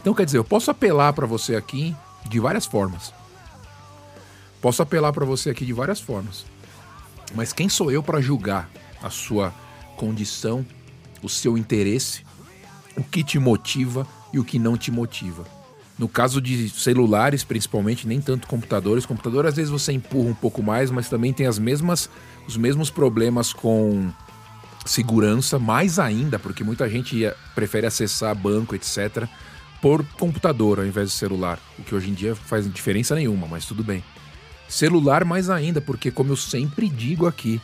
Então, 0.00 0.14
quer 0.14 0.24
dizer, 0.24 0.38
eu 0.38 0.44
posso 0.44 0.70
apelar 0.70 1.12
para 1.12 1.26
você 1.26 1.56
aqui 1.56 1.96
de 2.28 2.38
várias 2.38 2.66
formas. 2.66 3.14
Posso 4.60 4.82
apelar 4.82 5.12
para 5.12 5.24
você 5.24 5.50
aqui 5.50 5.64
de 5.64 5.72
várias 5.72 6.00
formas. 6.00 6.44
Mas 7.34 7.52
quem 7.52 7.68
sou 7.68 7.90
eu 7.90 8.02
para 8.02 8.20
julgar 8.20 8.68
a 9.02 9.10
sua 9.10 9.52
condição, 9.96 10.64
o 11.22 11.28
seu 11.28 11.56
interesse, 11.56 12.24
o 12.96 13.02
que 13.02 13.22
te 13.22 13.38
motiva 13.38 14.06
e 14.32 14.38
o 14.38 14.44
que 14.44 14.58
não 14.58 14.76
te 14.76 14.90
motiva? 14.90 15.44
No 15.98 16.08
caso 16.08 16.40
de 16.40 16.68
celulares, 16.68 17.42
principalmente, 17.42 18.06
nem 18.06 18.20
tanto 18.20 18.46
computadores. 18.46 19.06
Computador, 19.06 19.46
às 19.46 19.56
vezes 19.56 19.70
você 19.70 19.92
empurra 19.92 20.28
um 20.28 20.34
pouco 20.34 20.62
mais, 20.62 20.90
mas 20.90 21.08
também 21.08 21.32
tem 21.32 21.46
as 21.46 21.58
mesmas, 21.58 22.10
os 22.46 22.56
mesmos 22.56 22.90
problemas 22.90 23.52
com 23.52 24.10
segurança, 24.84 25.58
mais 25.58 25.98
ainda, 25.98 26.38
porque 26.38 26.62
muita 26.62 26.88
gente 26.88 27.30
prefere 27.54 27.86
acessar 27.86 28.34
banco, 28.34 28.74
etc., 28.74 29.26
por 29.80 30.04
computador 30.18 30.80
ao 30.80 30.86
invés 30.86 31.10
de 31.10 31.14
celular. 31.16 31.58
O 31.78 31.82
que 31.82 31.94
hoje 31.94 32.10
em 32.10 32.14
dia 32.14 32.34
faz 32.34 32.70
diferença 32.72 33.14
nenhuma, 33.14 33.46
mas 33.46 33.64
tudo 33.64 33.82
bem. 33.82 34.02
Celular 34.68 35.24
mais 35.24 35.48
ainda, 35.48 35.80
porque 35.80 36.10
como 36.10 36.32
eu 36.32 36.36
sempre 36.36 36.88
digo 36.88 37.26
aqui, 37.26 37.60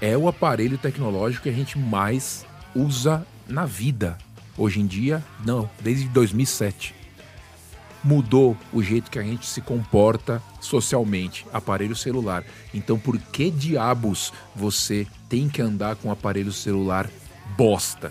é 0.00 0.16
o 0.16 0.26
aparelho 0.26 0.78
tecnológico 0.78 1.44
que 1.44 1.48
a 1.48 1.52
gente 1.52 1.78
mais 1.78 2.46
usa 2.74 3.26
na 3.46 3.66
vida. 3.66 4.16
Hoje 4.56 4.80
em 4.80 4.86
dia, 4.86 5.22
não, 5.44 5.68
desde 5.80 6.08
2007. 6.08 6.94
Mudou 8.02 8.56
o 8.72 8.82
jeito 8.82 9.10
que 9.10 9.18
a 9.18 9.22
gente 9.22 9.46
se 9.46 9.60
comporta 9.60 10.42
socialmente, 10.58 11.46
aparelho 11.52 11.94
celular. 11.94 12.42
Então, 12.72 12.98
por 12.98 13.18
que 13.18 13.50
diabos 13.50 14.32
você 14.56 15.06
tem 15.28 15.48
que 15.48 15.60
andar 15.60 15.96
com 15.96 16.08
um 16.08 16.12
aparelho 16.12 16.52
celular 16.52 17.10
bosta? 17.56 18.10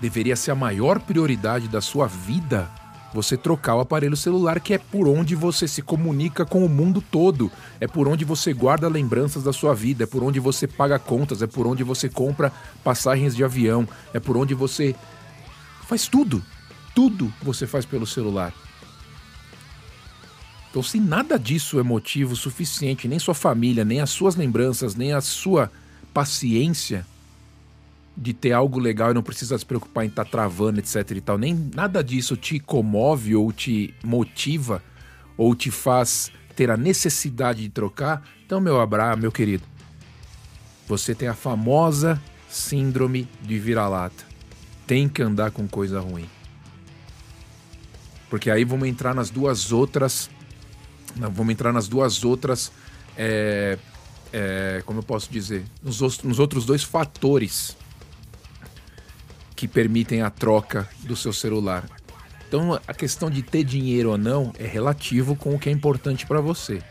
Deveria 0.00 0.34
ser 0.34 0.50
a 0.50 0.56
maior 0.56 0.98
prioridade 0.98 1.68
da 1.68 1.80
sua 1.80 2.08
vida 2.08 2.68
você 3.16 3.36
trocar 3.36 3.76
o 3.76 3.80
aparelho 3.80 4.16
celular, 4.16 4.60
que 4.60 4.74
é 4.74 4.78
por 4.78 5.08
onde 5.08 5.34
você 5.34 5.66
se 5.66 5.80
comunica 5.80 6.44
com 6.44 6.64
o 6.64 6.68
mundo 6.68 7.00
todo, 7.00 7.50
é 7.80 7.88
por 7.88 8.06
onde 8.06 8.24
você 8.24 8.52
guarda 8.52 8.88
lembranças 8.88 9.42
da 9.42 9.52
sua 9.52 9.74
vida, 9.74 10.04
é 10.04 10.06
por 10.06 10.22
onde 10.22 10.38
você 10.38 10.66
paga 10.66 10.98
contas, 10.98 11.40
é 11.40 11.46
por 11.46 11.66
onde 11.66 11.82
você 11.82 12.08
compra 12.10 12.52
passagens 12.84 13.34
de 13.34 13.42
avião, 13.42 13.88
é 14.12 14.20
por 14.20 14.36
onde 14.36 14.54
você 14.54 14.94
faz 15.86 16.06
tudo. 16.06 16.42
Tudo 16.94 17.32
você 17.42 17.66
faz 17.66 17.86
pelo 17.86 18.06
celular. 18.06 18.52
Então, 20.70 20.82
se 20.82 21.00
nada 21.00 21.38
disso 21.38 21.80
é 21.80 21.82
motivo 21.82 22.36
suficiente, 22.36 23.08
nem 23.08 23.18
sua 23.18 23.34
família, 23.34 23.84
nem 23.84 24.00
as 24.00 24.10
suas 24.10 24.36
lembranças, 24.36 24.94
nem 24.94 25.14
a 25.14 25.22
sua 25.22 25.70
paciência 26.12 27.06
de 28.16 28.32
ter 28.32 28.52
algo 28.52 28.78
legal 28.78 29.10
e 29.10 29.14
não 29.14 29.22
precisa 29.22 29.58
se 29.58 29.66
preocupar 29.66 30.04
em 30.04 30.08
estar 30.08 30.24
tá 30.24 30.30
travando, 30.30 30.78
etc 30.78 31.10
e 31.10 31.20
tal. 31.20 31.36
Nem 31.36 31.70
nada 31.74 32.02
disso 32.02 32.36
te 32.36 32.58
comove 32.58 33.36
ou 33.36 33.52
te 33.52 33.94
motiva 34.02 34.82
ou 35.36 35.54
te 35.54 35.70
faz 35.70 36.32
ter 36.54 36.70
a 36.70 36.76
necessidade 36.76 37.62
de 37.62 37.68
trocar. 37.68 38.26
Então, 38.46 38.60
meu 38.60 38.80
abraço, 38.80 39.20
meu 39.20 39.30
querido, 39.30 39.64
você 40.88 41.14
tem 41.14 41.28
a 41.28 41.34
famosa 41.34 42.20
síndrome 42.48 43.28
de 43.42 43.58
vira-lata. 43.58 44.24
Tem 44.86 45.08
que 45.08 45.20
andar 45.20 45.50
com 45.50 45.68
coisa 45.68 46.00
ruim. 46.00 46.28
Porque 48.30 48.50
aí 48.50 48.64
vamos 48.64 48.88
entrar 48.88 49.14
nas 49.14 49.28
duas 49.28 49.72
outras. 49.72 50.30
Vamos 51.14 51.52
entrar 51.52 51.72
nas 51.72 51.86
duas 51.86 52.24
outras. 52.24 52.72
É, 53.16 53.78
é, 54.32 54.82
como 54.86 55.00
eu 55.00 55.02
posso 55.02 55.30
dizer? 55.30 55.64
Nos, 55.82 56.00
nos 56.22 56.38
outros 56.38 56.64
dois 56.64 56.82
fatores 56.82 57.76
que 59.56 59.66
permitem 59.66 60.20
a 60.20 60.28
troca 60.28 60.86
do 61.00 61.16
seu 61.16 61.32
celular. 61.32 61.88
Então, 62.46 62.78
a 62.86 62.94
questão 62.94 63.30
de 63.30 63.42
ter 63.42 63.64
dinheiro 63.64 64.10
ou 64.10 64.18
não 64.18 64.52
é 64.58 64.66
relativo 64.66 65.34
com 65.34 65.54
o 65.54 65.58
que 65.58 65.68
é 65.68 65.72
importante 65.72 66.26
para 66.26 66.40
você. 66.40 66.82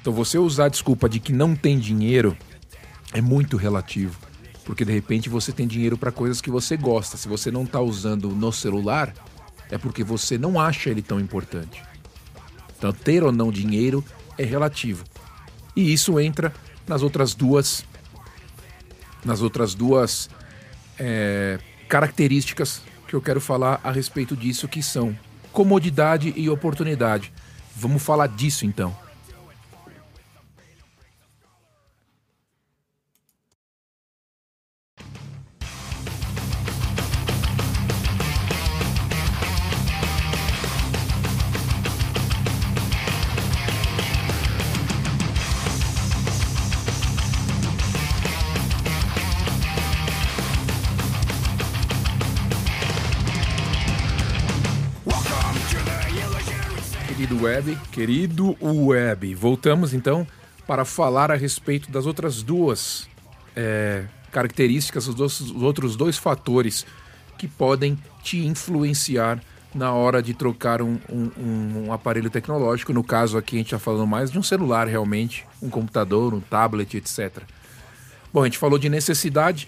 Então, 0.00 0.12
você 0.12 0.38
usar 0.38 0.66
a 0.66 0.68
desculpa 0.68 1.08
de 1.08 1.18
que 1.18 1.32
não 1.32 1.54
tem 1.54 1.78
dinheiro 1.78 2.36
é 3.12 3.20
muito 3.20 3.56
relativo, 3.56 4.18
porque 4.64 4.84
de 4.84 4.92
repente 4.92 5.28
você 5.28 5.52
tem 5.52 5.66
dinheiro 5.66 5.98
para 5.98 6.12
coisas 6.12 6.40
que 6.40 6.50
você 6.50 6.76
gosta. 6.76 7.16
Se 7.16 7.28
você 7.28 7.50
não 7.50 7.64
está 7.64 7.80
usando 7.80 8.30
no 8.30 8.52
celular, 8.52 9.12
é 9.68 9.76
porque 9.76 10.04
você 10.04 10.38
não 10.38 10.60
acha 10.60 10.88
ele 10.88 11.02
tão 11.02 11.18
importante. 11.18 11.82
Então, 12.78 12.92
ter 12.92 13.24
ou 13.24 13.32
não 13.32 13.50
dinheiro 13.50 14.04
é 14.38 14.44
relativo. 14.44 15.04
E 15.74 15.92
isso 15.92 16.18
entra 16.20 16.54
nas 16.86 17.02
outras 17.02 17.34
duas, 17.34 17.84
nas 19.24 19.42
outras 19.42 19.74
duas 19.74 20.30
é, 20.98 21.58
características 21.88 22.82
que 23.06 23.14
eu 23.14 23.22
quero 23.22 23.40
falar 23.40 23.80
a 23.82 23.90
respeito 23.90 24.36
disso, 24.36 24.68
que 24.68 24.82
são 24.82 25.16
comodidade 25.52 26.32
e 26.36 26.50
oportunidade. 26.50 27.32
Vamos 27.74 28.02
falar 28.02 28.26
disso 28.26 28.66
então. 28.66 29.05
Web, 57.56 57.78
querido 57.90 58.54
Web. 58.60 59.34
Voltamos 59.34 59.94
então 59.94 60.26
para 60.66 60.84
falar 60.84 61.30
a 61.30 61.34
respeito 61.34 61.90
das 61.90 62.04
outras 62.04 62.42
duas 62.42 63.08
é, 63.56 64.04
características, 64.30 65.08
os, 65.08 65.14
dois, 65.14 65.40
os 65.40 65.62
outros 65.62 65.96
dois 65.96 66.18
fatores 66.18 66.84
que 67.38 67.48
podem 67.48 67.98
te 68.22 68.44
influenciar 68.44 69.42
na 69.74 69.90
hora 69.90 70.22
de 70.22 70.34
trocar 70.34 70.82
um, 70.82 70.98
um, 71.10 71.30
um, 71.86 71.92
aparelho 71.94 72.28
tecnológico. 72.28 72.92
No 72.92 73.02
caso 73.02 73.38
aqui, 73.38 73.56
a 73.56 73.58
gente 73.58 73.68
está 73.68 73.78
falando 73.78 74.06
mais 74.06 74.30
de 74.30 74.38
um 74.38 74.42
celular 74.42 74.86
realmente, 74.86 75.46
um 75.62 75.70
computador, 75.70 76.34
um 76.34 76.40
tablet, 76.40 76.98
etc. 76.98 77.42
Bom, 78.34 78.42
a 78.42 78.44
gente 78.44 78.58
falou 78.58 78.78
de 78.78 78.90
necessidade, 78.90 79.66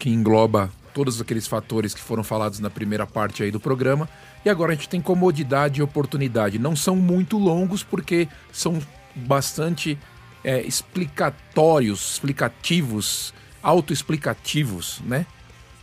que 0.00 0.10
engloba 0.10 0.68
todos 0.92 1.20
aqueles 1.20 1.46
fatores 1.46 1.94
que 1.94 2.00
foram 2.00 2.24
falados 2.24 2.58
na 2.58 2.70
primeira 2.70 3.06
parte 3.06 3.44
aí 3.44 3.52
do 3.52 3.60
programa. 3.60 4.08
E 4.44 4.50
agora 4.50 4.72
a 4.72 4.74
gente 4.74 4.88
tem 4.88 5.00
comodidade 5.00 5.80
e 5.80 5.82
oportunidade. 5.82 6.58
Não 6.58 6.76
são 6.76 6.94
muito 6.94 7.38
longos 7.38 7.82
porque 7.82 8.28
são 8.52 8.78
bastante 9.14 9.98
é, 10.42 10.60
explicatórios, 10.60 12.12
explicativos, 12.12 13.32
autoexplicativos, 13.62 15.00
né? 15.04 15.26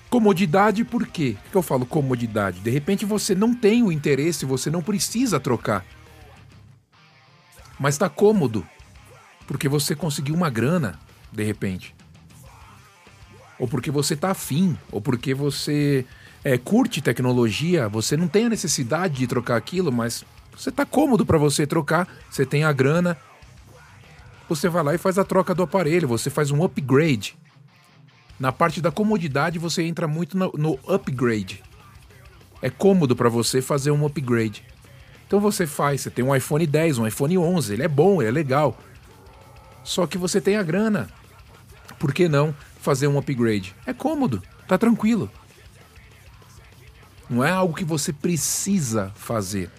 Comodidade 0.09 0.83
por 0.83 1.07
quê? 1.07 1.37
Por 1.43 1.51
que 1.51 1.57
eu 1.57 1.61
falo 1.61 1.85
comodidade? 1.85 2.59
De 2.59 2.69
repente 2.69 3.05
você 3.05 3.33
não 3.33 3.55
tem 3.55 3.81
o 3.81 3.91
interesse, 3.91 4.45
você 4.45 4.69
não 4.69 4.83
precisa 4.83 5.39
trocar. 5.39 5.85
Mas 7.79 7.95
está 7.95 8.09
cômodo, 8.09 8.67
porque 9.47 9.67
você 9.67 9.95
conseguiu 9.95 10.35
uma 10.35 10.49
grana, 10.49 10.99
de 11.31 11.43
repente. 11.43 11.95
Ou 13.57 13.67
porque 13.67 13.89
você 13.89 14.13
está 14.13 14.31
afim, 14.31 14.77
ou 14.91 15.01
porque 15.01 15.33
você 15.33 16.05
é, 16.43 16.57
curte 16.57 17.01
tecnologia, 17.01 17.87
você 17.87 18.17
não 18.17 18.27
tem 18.27 18.45
a 18.45 18.49
necessidade 18.49 19.15
de 19.15 19.27
trocar 19.27 19.57
aquilo, 19.57 19.91
mas 19.91 20.23
você 20.55 20.69
está 20.69 20.85
cômodo 20.85 21.25
para 21.25 21.37
você 21.37 21.65
trocar, 21.65 22.07
você 22.29 22.45
tem 22.45 22.63
a 22.63 22.71
grana 22.71 23.17
você 24.51 24.67
vai 24.67 24.83
lá 24.83 24.93
e 24.93 24.97
faz 24.97 25.17
a 25.17 25.23
troca 25.23 25.55
do 25.55 25.63
aparelho, 25.63 26.09
você 26.09 26.29
faz 26.29 26.51
um 26.51 26.61
upgrade. 26.61 27.37
Na 28.37 28.51
parte 28.51 28.81
da 28.81 28.91
comodidade, 28.91 29.57
você 29.57 29.81
entra 29.83 30.09
muito 30.09 30.37
no, 30.37 30.51
no 30.57 30.79
upgrade. 30.93 31.63
É 32.61 32.69
cômodo 32.69 33.15
para 33.15 33.29
você 33.29 33.61
fazer 33.61 33.91
um 33.91 34.05
upgrade. 34.05 34.61
Então 35.25 35.39
você 35.39 35.65
faz, 35.65 36.01
você 36.01 36.09
tem 36.09 36.25
um 36.25 36.35
iPhone 36.35 36.67
10, 36.67 36.97
um 36.97 37.07
iPhone 37.07 37.37
11, 37.37 37.73
ele 37.73 37.83
é 37.83 37.87
bom, 37.87 38.21
ele 38.21 38.27
é 38.27 38.31
legal. 38.31 38.77
Só 39.85 40.05
que 40.05 40.17
você 40.17 40.41
tem 40.41 40.57
a 40.57 40.63
grana. 40.63 41.07
Por 41.97 42.13
que 42.13 42.27
não 42.27 42.53
fazer 42.81 43.07
um 43.07 43.17
upgrade? 43.17 43.73
É 43.85 43.93
cômodo, 43.93 44.43
tá 44.67 44.77
tranquilo. 44.77 45.31
Não 47.31 47.41
é 47.41 47.49
algo 47.49 47.73
que 47.73 47.85
você 47.85 48.11
precisa 48.11 49.09
fazer. 49.15 49.71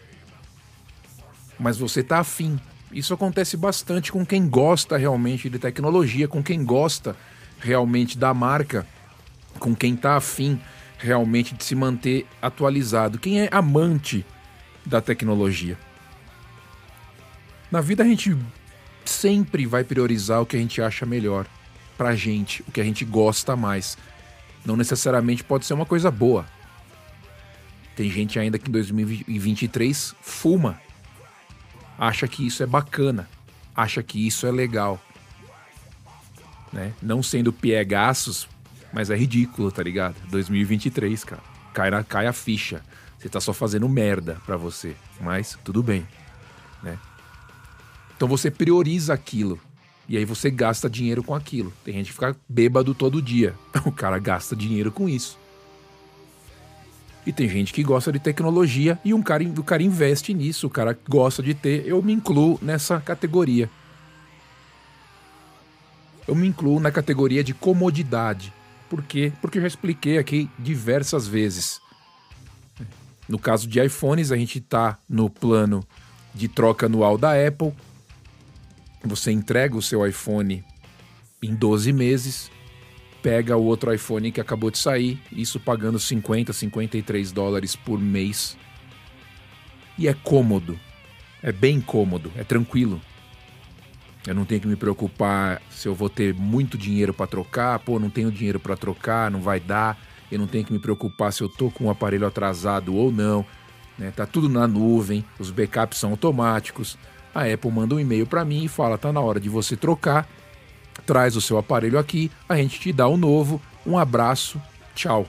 Mas 1.60 1.76
você 1.76 2.02
tá 2.02 2.20
afim. 2.20 2.58
Isso 2.90 3.12
acontece 3.12 3.58
bastante 3.58 4.10
com 4.10 4.24
quem 4.24 4.48
gosta 4.48 4.96
realmente 4.96 5.50
de 5.50 5.58
tecnologia, 5.58 6.26
com 6.26 6.42
quem 6.42 6.64
gosta 6.64 7.14
realmente 7.60 8.16
da 8.16 8.32
marca, 8.32 8.86
com 9.58 9.74
quem 9.74 9.94
tá 9.94 10.16
afim 10.16 10.58
realmente 10.96 11.54
de 11.54 11.62
se 11.62 11.74
manter 11.74 12.26
atualizado. 12.40 13.18
Quem 13.18 13.42
é 13.42 13.50
amante 13.52 14.24
da 14.86 15.02
tecnologia. 15.02 15.78
Na 17.70 17.82
vida 17.82 18.02
a 18.02 18.06
gente 18.06 18.34
sempre 19.04 19.66
vai 19.66 19.84
priorizar 19.84 20.40
o 20.40 20.46
que 20.46 20.56
a 20.56 20.58
gente 20.58 20.80
acha 20.80 21.04
melhor 21.04 21.46
pra 21.98 22.16
gente, 22.16 22.62
o 22.66 22.72
que 22.72 22.80
a 22.80 22.84
gente 22.84 23.04
gosta 23.04 23.54
mais. 23.54 23.98
Não 24.64 24.74
necessariamente 24.74 25.44
pode 25.44 25.66
ser 25.66 25.74
uma 25.74 25.84
coisa 25.84 26.10
boa. 26.10 26.46
Tem 27.96 28.10
gente 28.10 28.38
ainda 28.38 28.58
que 28.58 28.68
em 28.68 28.72
2023 28.72 30.14
fuma. 30.20 30.80
Acha 31.98 32.26
que 32.26 32.46
isso 32.46 32.62
é 32.62 32.66
bacana, 32.66 33.28
acha 33.74 34.02
que 34.02 34.26
isso 34.26 34.46
é 34.46 34.50
legal. 34.50 35.00
Né? 36.72 36.92
Não 37.02 37.22
sendo 37.22 37.52
piegaços, 37.52 38.48
mas 38.92 39.10
é 39.10 39.16
ridículo, 39.16 39.70
tá 39.70 39.82
ligado? 39.82 40.16
2023, 40.28 41.22
cara. 41.24 41.42
Cai, 41.72 41.90
na, 41.90 42.02
cai 42.02 42.26
a 42.26 42.32
ficha. 42.32 42.82
Você 43.18 43.28
tá 43.28 43.40
só 43.40 43.52
fazendo 43.52 43.88
merda 43.88 44.40
para 44.44 44.56
você, 44.56 44.96
mas 45.20 45.56
tudo 45.62 45.82
bem, 45.82 46.06
né? 46.82 46.98
Então 48.16 48.26
você 48.26 48.50
prioriza 48.50 49.14
aquilo 49.14 49.60
e 50.08 50.16
aí 50.16 50.24
você 50.24 50.50
gasta 50.50 50.90
dinheiro 50.90 51.22
com 51.22 51.34
aquilo. 51.34 51.72
Tem 51.84 51.94
gente 51.94 52.06
que 52.06 52.12
fica 52.12 52.36
bêbado 52.48 52.94
todo 52.94 53.22
dia. 53.22 53.54
O 53.86 53.92
cara 53.92 54.18
gasta 54.18 54.56
dinheiro 54.56 54.90
com 54.90 55.08
isso. 55.08 55.38
E 57.24 57.32
tem 57.32 57.48
gente 57.48 57.72
que 57.72 57.82
gosta 57.82 58.10
de 58.10 58.18
tecnologia 58.18 58.98
e 59.04 59.14
um 59.14 59.22
cara, 59.22 59.44
o 59.44 59.62
cara 59.62 59.82
investe 59.82 60.34
nisso, 60.34 60.66
o 60.66 60.70
cara 60.70 60.98
gosta 61.08 61.42
de 61.42 61.54
ter. 61.54 61.86
Eu 61.86 62.02
me 62.02 62.12
incluo 62.12 62.58
nessa 62.60 63.00
categoria. 63.00 63.70
Eu 66.26 66.34
me 66.34 66.48
incluo 66.48 66.80
na 66.80 66.90
categoria 66.90 67.44
de 67.44 67.54
comodidade. 67.54 68.52
Por 68.90 69.02
quê? 69.02 69.32
Porque 69.40 69.58
eu 69.58 69.62
já 69.62 69.68
expliquei 69.68 70.18
aqui 70.18 70.50
diversas 70.58 71.26
vezes. 71.26 71.80
No 73.28 73.38
caso 73.38 73.68
de 73.68 73.80
iPhones, 73.80 74.32
a 74.32 74.36
gente 74.36 74.58
está 74.58 74.98
no 75.08 75.30
plano 75.30 75.86
de 76.34 76.48
troca 76.48 76.86
anual 76.86 77.16
da 77.16 77.32
Apple. 77.32 77.72
Você 79.04 79.30
entrega 79.30 79.76
o 79.76 79.82
seu 79.82 80.06
iPhone 80.06 80.64
em 81.42 81.54
12 81.54 81.92
meses, 81.92 82.50
pega 83.22 83.56
o 83.56 83.64
outro 83.64 83.92
iPhone 83.92 84.32
que 84.32 84.40
acabou 84.40 84.70
de 84.70 84.78
sair, 84.78 85.20
isso 85.30 85.60
pagando 85.60 85.98
50, 85.98 86.52
53 86.52 87.32
dólares 87.32 87.76
por 87.76 87.98
mês. 87.98 88.56
E 89.96 90.08
é 90.08 90.14
cômodo. 90.14 90.78
É 91.42 91.52
bem 91.52 91.80
cômodo, 91.80 92.30
é 92.36 92.44
tranquilo. 92.44 93.00
Eu 94.26 94.34
não 94.34 94.44
tenho 94.44 94.60
que 94.60 94.68
me 94.68 94.76
preocupar 94.76 95.60
se 95.70 95.88
eu 95.88 95.94
vou 95.94 96.08
ter 96.08 96.32
muito 96.34 96.78
dinheiro 96.78 97.12
para 97.12 97.26
trocar, 97.26 97.78
pô, 97.80 97.98
não 97.98 98.10
tenho 98.10 98.30
dinheiro 98.30 98.60
para 98.60 98.76
trocar, 98.76 99.30
não 99.30 99.40
vai 99.40 99.58
dar 99.58 99.98
eu 100.32 100.38
não 100.38 100.46
tenho 100.46 100.64
que 100.64 100.72
me 100.72 100.78
preocupar 100.78 101.30
se 101.30 101.42
eu 101.42 101.48
tô 101.48 101.70
com 101.70 101.84
o 101.84 101.90
aparelho 101.90 102.26
atrasado 102.26 102.94
ou 102.94 103.12
não, 103.12 103.44
né? 103.98 104.10
Tá 104.16 104.24
tudo 104.24 104.48
na 104.48 104.66
nuvem, 104.66 105.22
os 105.38 105.50
backups 105.50 105.98
são 105.98 106.10
automáticos. 106.10 106.96
A 107.34 107.44
Apple 107.44 107.70
manda 107.70 107.94
um 107.94 108.00
e-mail 108.00 108.26
para 108.26 108.42
mim 108.42 108.64
e 108.64 108.68
fala: 108.68 108.96
"Tá 108.96 109.12
na 109.12 109.20
hora 109.20 109.38
de 109.38 109.50
você 109.50 109.76
trocar. 109.76 110.26
Traz 111.06 111.36
o 111.36 111.40
seu 111.40 111.58
aparelho 111.58 111.98
aqui, 111.98 112.30
a 112.48 112.56
gente 112.56 112.78
te 112.78 112.92
dá 112.92 113.06
o 113.06 113.14
um 113.14 113.16
novo. 113.16 113.60
Um 113.86 113.98
abraço, 113.98 114.60
tchau." 114.94 115.26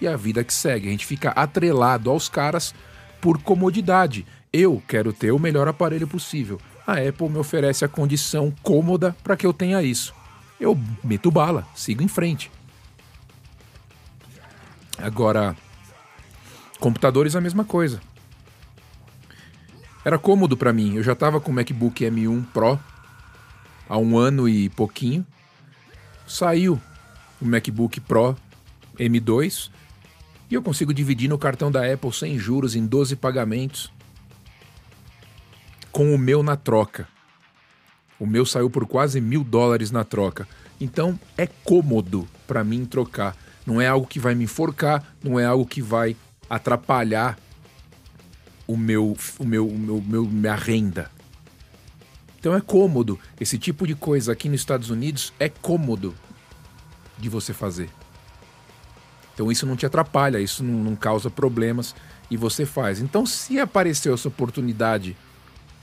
E 0.00 0.08
a 0.08 0.16
vida 0.16 0.42
que 0.42 0.52
segue, 0.52 0.88
a 0.88 0.90
gente 0.90 1.04
fica 1.04 1.30
atrelado 1.30 2.10
aos 2.10 2.28
caras 2.28 2.74
por 3.20 3.42
comodidade. 3.42 4.26
Eu 4.52 4.82
quero 4.88 5.12
ter 5.12 5.30
o 5.30 5.38
melhor 5.38 5.68
aparelho 5.68 6.08
possível. 6.08 6.58
A 6.86 6.94
Apple 6.94 7.28
me 7.28 7.38
oferece 7.38 7.84
a 7.84 7.88
condição 7.88 8.52
cômoda 8.62 9.14
para 9.22 9.36
que 9.36 9.46
eu 9.46 9.52
tenha 9.52 9.82
isso. 9.82 10.14
Eu 10.58 10.78
meto 11.04 11.30
bala, 11.30 11.66
sigo 11.74 12.02
em 12.02 12.08
frente. 12.08 12.50
Agora, 14.98 15.56
computadores 16.78 17.36
a 17.36 17.40
mesma 17.40 17.64
coisa. 17.64 18.00
Era 20.04 20.18
cômodo 20.18 20.56
para 20.56 20.72
mim. 20.72 20.96
Eu 20.96 21.02
já 21.02 21.12
estava 21.12 21.40
com 21.40 21.50
o 21.50 21.54
MacBook 21.54 22.04
M1 22.04 22.44
Pro 22.52 22.78
há 23.90 23.98
um 23.98 24.16
ano 24.16 24.48
e 24.48 24.68
pouquinho. 24.68 25.26
Saiu 26.24 26.80
o 27.42 27.44
MacBook 27.44 28.00
Pro 28.00 28.36
M2 28.96 29.68
e 30.48 30.54
eu 30.54 30.62
consigo 30.62 30.94
dividir 30.94 31.28
no 31.28 31.36
cartão 31.36 31.72
da 31.72 31.92
Apple 31.92 32.12
sem 32.12 32.38
juros 32.38 32.76
em 32.76 32.86
12 32.86 33.16
pagamentos 33.16 33.92
com 35.90 36.14
o 36.14 36.18
meu 36.18 36.40
na 36.40 36.54
troca. 36.54 37.08
O 38.16 38.26
meu 38.26 38.46
saiu 38.46 38.70
por 38.70 38.86
quase 38.86 39.20
mil 39.20 39.42
dólares 39.42 39.90
na 39.90 40.04
troca. 40.04 40.46
Então 40.80 41.18
é 41.36 41.48
cômodo 41.48 42.28
para 42.46 42.62
mim 42.62 42.84
trocar. 42.84 43.36
Não 43.66 43.80
é 43.80 43.88
algo 43.88 44.06
que 44.06 44.20
vai 44.20 44.36
me 44.36 44.44
enforcar, 44.44 45.04
não 45.22 45.38
é 45.38 45.44
algo 45.44 45.66
que 45.66 45.82
vai 45.82 46.16
atrapalhar 46.48 47.36
o 48.68 48.76
meu, 48.76 49.16
o 49.38 49.44
meu, 49.44 49.66
o 49.66 49.78
meu, 49.78 50.00
meu 50.00 50.24
minha 50.26 50.54
renda. 50.54 51.10
Então 52.40 52.54
é 52.54 52.60
cômodo. 52.60 53.20
Esse 53.38 53.58
tipo 53.58 53.86
de 53.86 53.94
coisa 53.94 54.32
aqui 54.32 54.48
nos 54.48 54.62
Estados 54.62 54.88
Unidos 54.88 55.32
é 55.38 55.48
cômodo 55.48 56.14
de 57.18 57.28
você 57.28 57.52
fazer. 57.52 57.90
Então 59.34 59.52
isso 59.52 59.66
não 59.66 59.76
te 59.76 59.86
atrapalha, 59.86 60.40
isso 60.40 60.64
não, 60.64 60.82
não 60.82 60.96
causa 60.96 61.30
problemas 61.30 61.94
e 62.30 62.36
você 62.36 62.64
faz. 62.64 63.00
Então 63.00 63.26
se 63.26 63.60
apareceu 63.60 64.14
essa 64.14 64.28
oportunidade, 64.28 65.16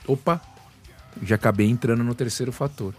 opa, 0.06 0.42
já 1.22 1.36
acabei 1.36 1.68
entrando 1.68 2.02
no 2.02 2.14
terceiro 2.14 2.52
fator. 2.52 2.92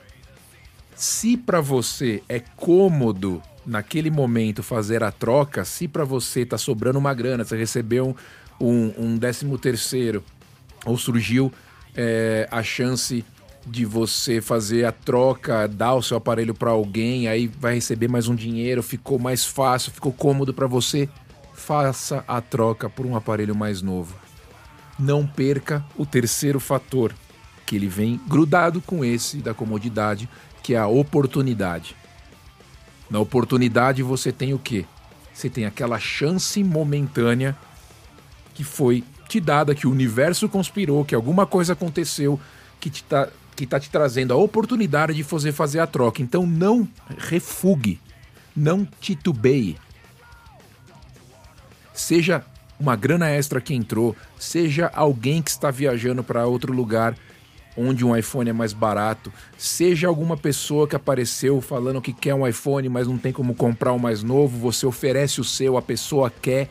Se 0.95 1.37
para 1.37 1.61
você 1.61 2.23
é 2.27 2.39
cômodo 2.39 3.41
naquele 3.65 4.09
momento 4.09 4.63
fazer 4.63 5.03
a 5.03 5.11
troca, 5.11 5.65
se 5.65 5.87
para 5.87 6.03
você 6.03 6.45
tá 6.45 6.57
sobrando 6.57 6.97
uma 6.97 7.13
grana, 7.13 7.43
você 7.43 7.57
recebeu 7.57 8.15
um, 8.59 8.93
um 8.97 9.17
décimo 9.17 9.57
terceiro, 9.57 10.23
ou 10.85 10.97
surgiu 10.97 11.51
é, 11.95 12.47
a 12.51 12.63
chance 12.63 13.23
de 13.65 13.85
você 13.85 14.41
fazer 14.41 14.85
a 14.85 14.91
troca, 14.91 15.67
dar 15.67 15.93
o 15.93 16.01
seu 16.01 16.17
aparelho 16.17 16.53
para 16.53 16.71
alguém, 16.71 17.27
aí 17.27 17.47
vai 17.47 17.75
receber 17.75 18.07
mais 18.07 18.27
um 18.27 18.35
dinheiro, 18.35 18.81
ficou 18.81 19.19
mais 19.19 19.45
fácil, 19.45 19.91
ficou 19.91 20.11
cômodo 20.11 20.53
para 20.53 20.67
você, 20.67 21.09
faça 21.53 22.23
a 22.27 22.41
troca 22.41 22.89
por 22.89 23.05
um 23.05 23.15
aparelho 23.15 23.55
mais 23.55 23.81
novo. 23.81 24.15
Não 24.97 25.25
perca 25.25 25.85
o 25.97 26.05
terceiro 26.05 26.59
fator, 26.59 27.13
que 27.65 27.75
ele 27.75 27.87
vem 27.87 28.19
grudado 28.27 28.81
com 28.81 29.05
esse 29.05 29.37
da 29.37 29.53
comodidade, 29.53 30.27
que 30.63 30.73
é 30.73 30.77
a 30.77 30.87
oportunidade. 30.87 31.95
Na 33.09 33.19
oportunidade 33.19 34.01
você 34.03 34.31
tem 34.31 34.53
o 34.53 34.59
quê? 34.59 34.85
Você 35.33 35.49
tem 35.49 35.65
aquela 35.65 35.99
chance 35.99 36.63
momentânea 36.63 37.55
que 38.53 38.63
foi 38.63 39.03
te 39.27 39.39
dada, 39.39 39.75
que 39.75 39.87
o 39.87 39.91
universo 39.91 40.49
conspirou, 40.49 41.05
que 41.05 41.15
alguma 41.15 41.45
coisa 41.45 41.73
aconteceu, 41.73 42.39
que 42.79 42.89
te 42.89 43.03
tá, 43.03 43.29
que 43.59 43.67
tá 43.67 43.77
te 43.77 43.89
trazendo 43.89 44.33
a 44.33 44.37
oportunidade 44.37 45.13
de 45.13 45.21
fazer, 45.21 45.51
fazer 45.51 45.79
a 45.79 45.87
troca. 45.87 46.21
Então 46.21 46.47
não 46.47 46.87
refugue, 47.17 47.99
não 48.55 48.87
titubeie. 49.01 49.77
Seja 51.93 52.41
uma 52.79 52.95
grana 52.95 53.29
extra 53.29 53.59
que 53.59 53.73
entrou, 53.73 54.15
seja 54.39 54.89
alguém 54.95 55.41
que 55.41 55.49
está 55.49 55.69
viajando 55.69 56.23
para 56.23 56.45
outro 56.45 56.71
lugar 56.71 57.17
onde 57.75 58.05
um 58.05 58.15
iPhone 58.15 58.49
é 58.49 58.53
mais 58.53 58.71
barato, 58.71 59.31
seja 59.57 60.07
alguma 60.07 60.37
pessoa 60.37 60.87
que 60.87 60.95
apareceu 60.95 61.59
falando 61.59 62.01
que 62.01 62.13
quer 62.13 62.33
um 62.33 62.47
iPhone, 62.47 62.87
mas 62.87 63.07
não 63.07 63.17
tem 63.17 63.33
como 63.33 63.53
comprar 63.53 63.91
um 63.91 63.99
mais 63.99 64.23
novo, 64.23 64.57
você 64.57 64.85
oferece 64.85 65.41
o 65.41 65.43
seu, 65.43 65.75
a 65.75 65.81
pessoa 65.81 66.29
quer, 66.29 66.69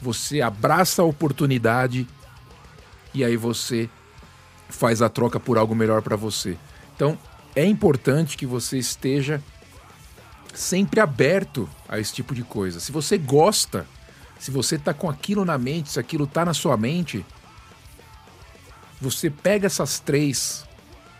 você 0.00 0.40
abraça 0.40 1.02
a 1.02 1.04
oportunidade. 1.04 2.06
E 3.14 3.24
aí 3.24 3.36
você 3.36 3.88
faz 4.68 5.02
a 5.02 5.08
troca 5.08 5.40
por 5.40 5.58
algo 5.58 5.74
melhor 5.74 6.02
para 6.02 6.16
você. 6.16 6.56
Então, 6.94 7.18
é 7.56 7.64
importante 7.64 8.36
que 8.36 8.46
você 8.46 8.78
esteja 8.78 9.42
sempre 10.54 11.00
aberto 11.00 11.68
a 11.88 11.98
esse 11.98 12.12
tipo 12.12 12.34
de 12.34 12.42
coisa. 12.42 12.80
Se 12.80 12.92
você 12.92 13.16
gosta, 13.18 13.86
se 14.38 14.50
você 14.50 14.76
está 14.76 14.92
com 14.94 15.08
aquilo 15.08 15.44
na 15.44 15.58
mente, 15.58 15.90
se 15.90 15.98
aquilo 16.00 16.24
está 16.24 16.44
na 16.44 16.54
sua 16.54 16.76
mente, 16.76 17.24
você 19.00 19.30
pega 19.30 19.66
essas 19.66 20.00
três 20.00 20.64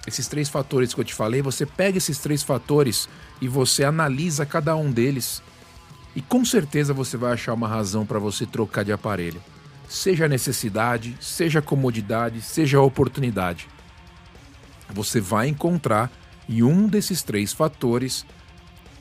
Esses 0.06 0.26
três 0.26 0.48
fatores 0.48 0.94
que 0.94 1.00
eu 1.00 1.04
te 1.04 1.12
falei, 1.12 1.42
você 1.42 1.66
pega 1.66 1.98
esses 1.98 2.18
três 2.18 2.42
fatores 2.42 3.08
e 3.42 3.48
você 3.48 3.84
analisa 3.84 4.46
cada 4.46 4.74
um 4.74 4.90
deles. 4.90 5.42
E 6.16 6.22
com 6.22 6.44
certeza 6.44 6.94
você 6.94 7.16
vai 7.16 7.32
achar 7.34 7.52
uma 7.52 7.68
razão 7.68 8.06
para 8.06 8.18
você 8.18 8.46
trocar 8.46 8.84
de 8.84 8.92
aparelho. 8.92 9.40
Seja 9.88 10.28
necessidade, 10.28 11.16
seja 11.18 11.62
comodidade, 11.62 12.42
seja 12.42 12.80
oportunidade. 12.80 13.66
Você 14.90 15.20
vai 15.20 15.48
encontrar 15.48 16.10
em 16.48 16.62
um 16.62 16.86
desses 16.86 17.22
três 17.22 17.52
fatores 17.52 18.26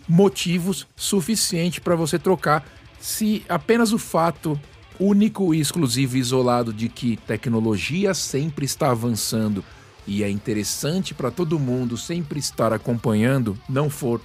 motivos 0.07 0.87
suficientes 0.95 1.79
para 1.79 1.95
você 1.95 2.17
trocar 2.17 2.65
se 2.99 3.45
apenas 3.49 3.91
o 3.91 3.97
fato 3.97 4.59
único 4.99 5.53
e 5.53 5.59
exclusivo 5.59 6.17
isolado 6.17 6.73
de 6.73 6.89
que 6.89 7.17
tecnologia 7.17 8.13
sempre 8.13 8.65
está 8.65 8.89
avançando 8.89 9.63
e 10.07 10.23
é 10.23 10.29
interessante 10.29 11.13
para 11.13 11.29
todo 11.29 11.59
mundo 11.59 11.97
sempre 11.97 12.39
estar 12.39 12.71
acompanhando, 12.71 13.59
não 13.67 13.89
for 13.89 14.21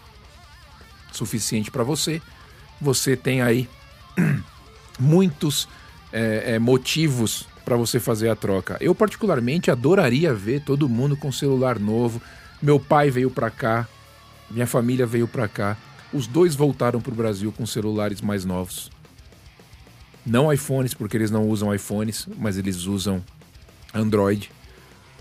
suficiente 1.11 1.71
para 1.71 1.83
você, 1.83 2.23
você 2.81 3.17
tem 3.17 3.43
aí 3.43 3.69
muitos 4.99 5.69
é, 6.13 6.55
é, 6.55 6.59
motivos 6.59 7.47
para 7.65 7.77
você 7.77 7.99
fazer 7.99 8.29
a 8.29 8.37
troca. 8.37 8.77
Eu 8.81 8.95
particularmente 8.95 9.71
adoraria 9.71 10.35
ver 10.35 10.63
todo 10.63 10.89
mundo 10.89 11.17
com 11.17 11.33
celular 11.33 11.79
novo. 11.79 12.21
Meu 12.61 12.79
pai 12.79 13.11
veio 13.11 13.31
para 13.31 13.51
cá, 13.51 13.89
minha 14.51 14.67
família 14.67 15.07
veio 15.07 15.27
para 15.27 15.49
cá. 15.49 15.77
Os 16.13 16.27
dois 16.27 16.55
voltaram 16.55 17.01
para 17.01 17.13
o 17.13 17.17
Brasil 17.17 17.53
com 17.53 17.65
celulares 17.65 18.21
mais 18.21 18.45
novos. 18.45 18.91
Não 20.25 20.53
iPhones, 20.53 20.95
porque 20.95 21.17
eles 21.17 21.31
não 21.31 21.49
usam 21.49 21.75
iPhones, 21.75 22.29
mas 22.39 22.57
eles 22.57 22.85
usam 22.85 23.25
Android. 23.95 24.51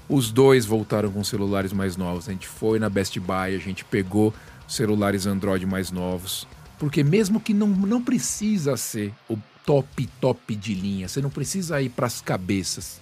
Os 0.07 0.29
dois 0.29 0.65
voltaram 0.65 1.09
com 1.11 1.23
celulares 1.23 1.71
mais 1.71 1.95
novos. 1.95 2.27
A 2.27 2.33
gente 2.33 2.47
foi 2.47 2.77
na 2.77 2.89
Best 2.89 3.17
Buy, 3.19 3.55
a 3.55 3.59
gente 3.59 3.85
pegou 3.85 4.33
celulares 4.67 5.25
Android 5.25 5.65
mais 5.65 5.91
novos. 5.91 6.45
Porque 6.77 7.03
mesmo 7.03 7.39
que 7.39 7.53
não, 7.53 7.67
não 7.67 8.01
precisa 8.01 8.75
ser 8.75 9.13
o 9.29 9.37
top, 9.65 10.07
top 10.19 10.55
de 10.55 10.73
linha, 10.73 11.07
você 11.07 11.21
não 11.21 11.29
precisa 11.29 11.81
ir 11.81 11.89
para 11.89 12.07
as 12.07 12.21
cabeças. 12.21 12.99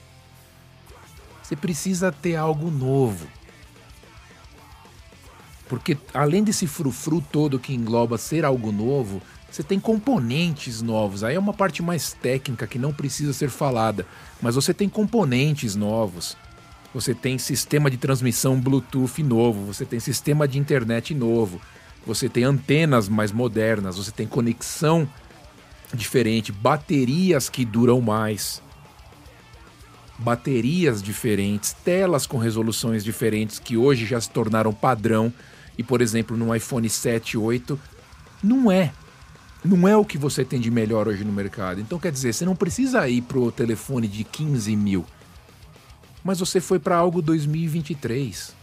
Você 1.43 1.55
precisa 1.55 2.11
ter 2.11 2.35
algo 2.35 2.69
novo. 2.69 3.27
Porque 5.67 5.97
além 6.13 6.43
desse 6.43 6.67
frufru 6.67 7.21
todo 7.21 7.59
que 7.59 7.73
engloba 7.73 8.17
ser 8.17 8.45
algo 8.45 8.71
novo, 8.71 9.21
você 9.51 9.63
tem 9.63 9.79
componentes 9.79 10.81
novos. 10.81 11.23
Aí 11.23 11.35
é 11.35 11.39
uma 11.39 11.53
parte 11.53 11.81
mais 11.81 12.13
técnica 12.13 12.67
que 12.67 12.79
não 12.79 12.93
precisa 12.93 13.33
ser 13.33 13.49
falada, 13.49 14.05
mas 14.41 14.55
você 14.55 14.73
tem 14.73 14.89
componentes 14.89 15.75
novos 15.75 16.35
você 16.93 17.13
tem 17.13 17.37
sistema 17.37 17.89
de 17.89 17.97
transmissão 17.97 18.59
Bluetooth 18.59 19.21
novo, 19.21 19.65
você 19.65 19.85
tem 19.85 19.99
sistema 19.99 20.47
de 20.47 20.57
internet 20.57 21.13
novo, 21.13 21.61
você 22.05 22.27
tem 22.27 22.43
antenas 22.43 23.07
mais 23.07 23.31
modernas, 23.31 23.97
você 23.97 24.11
tem 24.11 24.25
conexão 24.25 25.07
diferente, 25.93 26.51
baterias 26.51 27.49
que 27.49 27.65
duram 27.65 28.01
mais, 28.01 28.61
baterias 30.17 31.01
diferentes, 31.01 31.73
telas 31.73 32.27
com 32.27 32.37
resoluções 32.37 33.03
diferentes 33.03 33.59
que 33.59 33.77
hoje 33.77 34.05
já 34.05 34.19
se 34.19 34.29
tornaram 34.29 34.73
padrão 34.73 35.33
e, 35.77 35.83
por 35.83 36.01
exemplo, 36.01 36.37
no 36.37 36.53
iPhone 36.53 36.89
7, 36.89 37.37
8, 37.37 37.79
não 38.43 38.71
é. 38.71 38.91
Não 39.63 39.87
é 39.87 39.95
o 39.95 40.05
que 40.05 40.17
você 40.17 40.45
tem 40.45 40.59
de 40.59 40.71
melhor 40.71 41.07
hoje 41.07 41.23
no 41.23 41.33
mercado. 41.33 41.81
Então, 41.81 41.99
quer 41.99 42.11
dizer, 42.11 42.33
você 42.33 42.45
não 42.45 42.55
precisa 42.55 43.07
ir 43.09 43.21
para 43.21 43.39
o 43.39 43.51
telefone 43.51 44.07
de 44.07 44.23
15 44.23 44.75
mil 44.75 45.05
mas 46.23 46.39
você 46.39 46.59
foi 46.59 46.79
para 46.79 46.95
algo 46.95 47.21
2023. 47.21 48.55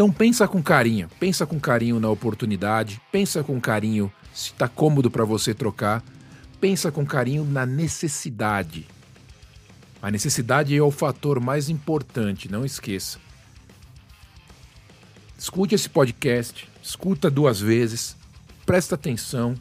Então 0.00 0.10
pensa 0.10 0.48
com 0.48 0.62
carinho, 0.62 1.10
pensa 1.20 1.44
com 1.44 1.60
carinho 1.60 2.00
na 2.00 2.08
oportunidade, 2.08 2.98
pensa 3.12 3.44
com 3.44 3.60
carinho 3.60 4.10
se 4.32 4.46
está 4.46 4.66
cômodo 4.66 5.10
para 5.10 5.26
você 5.26 5.52
trocar, 5.52 6.02
pensa 6.58 6.90
com 6.90 7.04
carinho 7.04 7.44
na 7.44 7.66
necessidade. 7.66 8.88
A 10.00 10.10
necessidade 10.10 10.74
é 10.74 10.80
o 10.80 10.90
fator 10.90 11.38
mais 11.38 11.68
importante, 11.68 12.50
não 12.50 12.64
esqueça. 12.64 13.18
Escute 15.38 15.74
esse 15.74 15.90
podcast, 15.90 16.66
escuta 16.82 17.30
duas 17.30 17.60
vezes, 17.60 18.16
presta 18.64 18.94
atenção, 18.94 19.54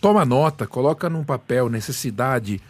toma 0.00 0.24
nota, 0.24 0.64
coloca 0.64 1.10
num 1.10 1.24
papel 1.24 1.68
necessidade, 1.68 2.62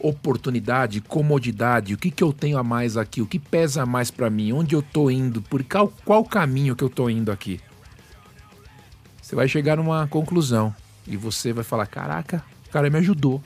oportunidade, 0.00 1.00
comodidade, 1.00 1.94
o 1.94 1.98
que, 1.98 2.10
que 2.10 2.22
eu 2.22 2.32
tenho 2.32 2.58
a 2.58 2.62
mais 2.62 2.96
aqui, 2.96 3.20
o 3.22 3.26
que 3.26 3.38
pesa 3.38 3.86
mais 3.86 4.10
para 4.10 4.30
mim, 4.30 4.52
onde 4.52 4.74
eu 4.74 4.82
tô 4.82 5.10
indo, 5.10 5.42
por 5.42 5.62
qual, 5.64 5.92
qual 6.04 6.24
caminho 6.24 6.76
que 6.76 6.84
eu 6.84 6.90
tô 6.90 7.08
indo 7.08 7.32
aqui. 7.32 7.60
Você 9.20 9.34
vai 9.34 9.48
chegar 9.48 9.76
numa 9.76 10.06
conclusão 10.06 10.74
e 11.06 11.16
você 11.16 11.52
vai 11.52 11.64
falar: 11.64 11.86
caraca, 11.86 12.44
o 12.68 12.70
cara 12.70 12.88
me 12.90 12.98
ajudou. 12.98 13.42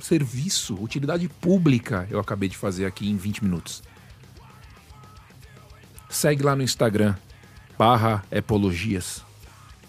Serviço, 0.00 0.74
utilidade 0.74 1.26
pública, 1.28 2.06
eu 2.10 2.20
acabei 2.20 2.48
de 2.48 2.56
fazer 2.58 2.84
aqui 2.84 3.08
em 3.08 3.16
20 3.16 3.44
minutos. 3.44 3.82
Segue 6.10 6.42
lá 6.42 6.54
no 6.54 6.62
Instagram, 6.62 7.14
barra 7.78 8.22
Epologias. 8.30 9.24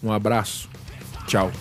Um 0.02 0.12
abraço, 0.12 0.70
tchau. 1.28 1.52